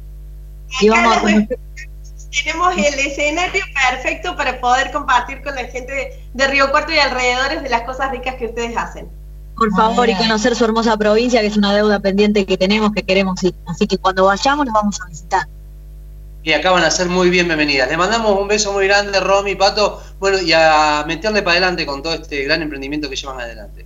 tenemos 2.44 2.76
el 2.76 2.98
escenario 3.00 3.64
perfecto 3.90 4.36
para 4.36 4.60
poder 4.60 4.92
compartir 4.92 5.42
con 5.42 5.54
la 5.56 5.64
gente 5.64 6.20
de, 6.32 6.46
Río 6.46 6.70
Cuarto 6.70 6.92
y 6.92 6.98
alrededores 6.98 7.62
de 7.62 7.68
las 7.68 7.82
cosas 7.82 8.12
ricas 8.12 8.36
que 8.36 8.46
ustedes 8.46 8.76
hacen. 8.76 9.08
Por 9.60 9.70
favor, 9.76 10.08
y 10.08 10.14
conocer 10.16 10.56
su 10.56 10.64
hermosa 10.64 10.96
provincia, 10.96 11.42
que 11.42 11.48
es 11.48 11.56
una 11.56 11.74
deuda 11.74 12.00
pendiente 12.00 12.46
que 12.46 12.56
tenemos, 12.56 12.92
que 12.92 13.02
queremos 13.02 13.44
ir. 13.44 13.54
Así 13.66 13.86
que 13.86 13.98
cuando 13.98 14.24
vayamos, 14.24 14.64
nos 14.64 14.72
vamos 14.72 15.00
a 15.02 15.06
visitar 15.06 15.46
y 16.42 16.52
acá 16.52 16.70
van 16.70 16.84
a 16.84 16.90
ser 16.90 17.08
muy 17.08 17.30
bienvenidas. 17.30 17.88
Le 17.90 17.96
mandamos 17.96 18.38
un 18.38 18.48
beso 18.48 18.72
muy 18.72 18.86
grande, 18.86 19.20
Romy, 19.20 19.54
Pato, 19.56 20.02
bueno, 20.18 20.38
y 20.38 20.52
a 20.52 21.04
meterle 21.06 21.42
para 21.42 21.58
adelante 21.58 21.84
con 21.84 22.02
todo 22.02 22.14
este 22.14 22.42
gran 22.44 22.62
emprendimiento 22.62 23.10
que 23.10 23.16
llevan 23.16 23.40
adelante. 23.40 23.84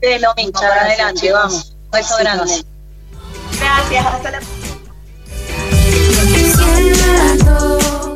Es 0.00 0.20
lo 0.20 0.32
mismo, 0.34 0.52
para 0.52 0.82
adelante, 0.82 1.32
vamos. 1.32 1.74
Un 1.84 1.90
beso 1.90 2.14
grande. 2.20 2.64
Gracias, 3.58 4.06
hasta 4.06 4.30
la 4.30 4.38
próxima. 4.38 4.76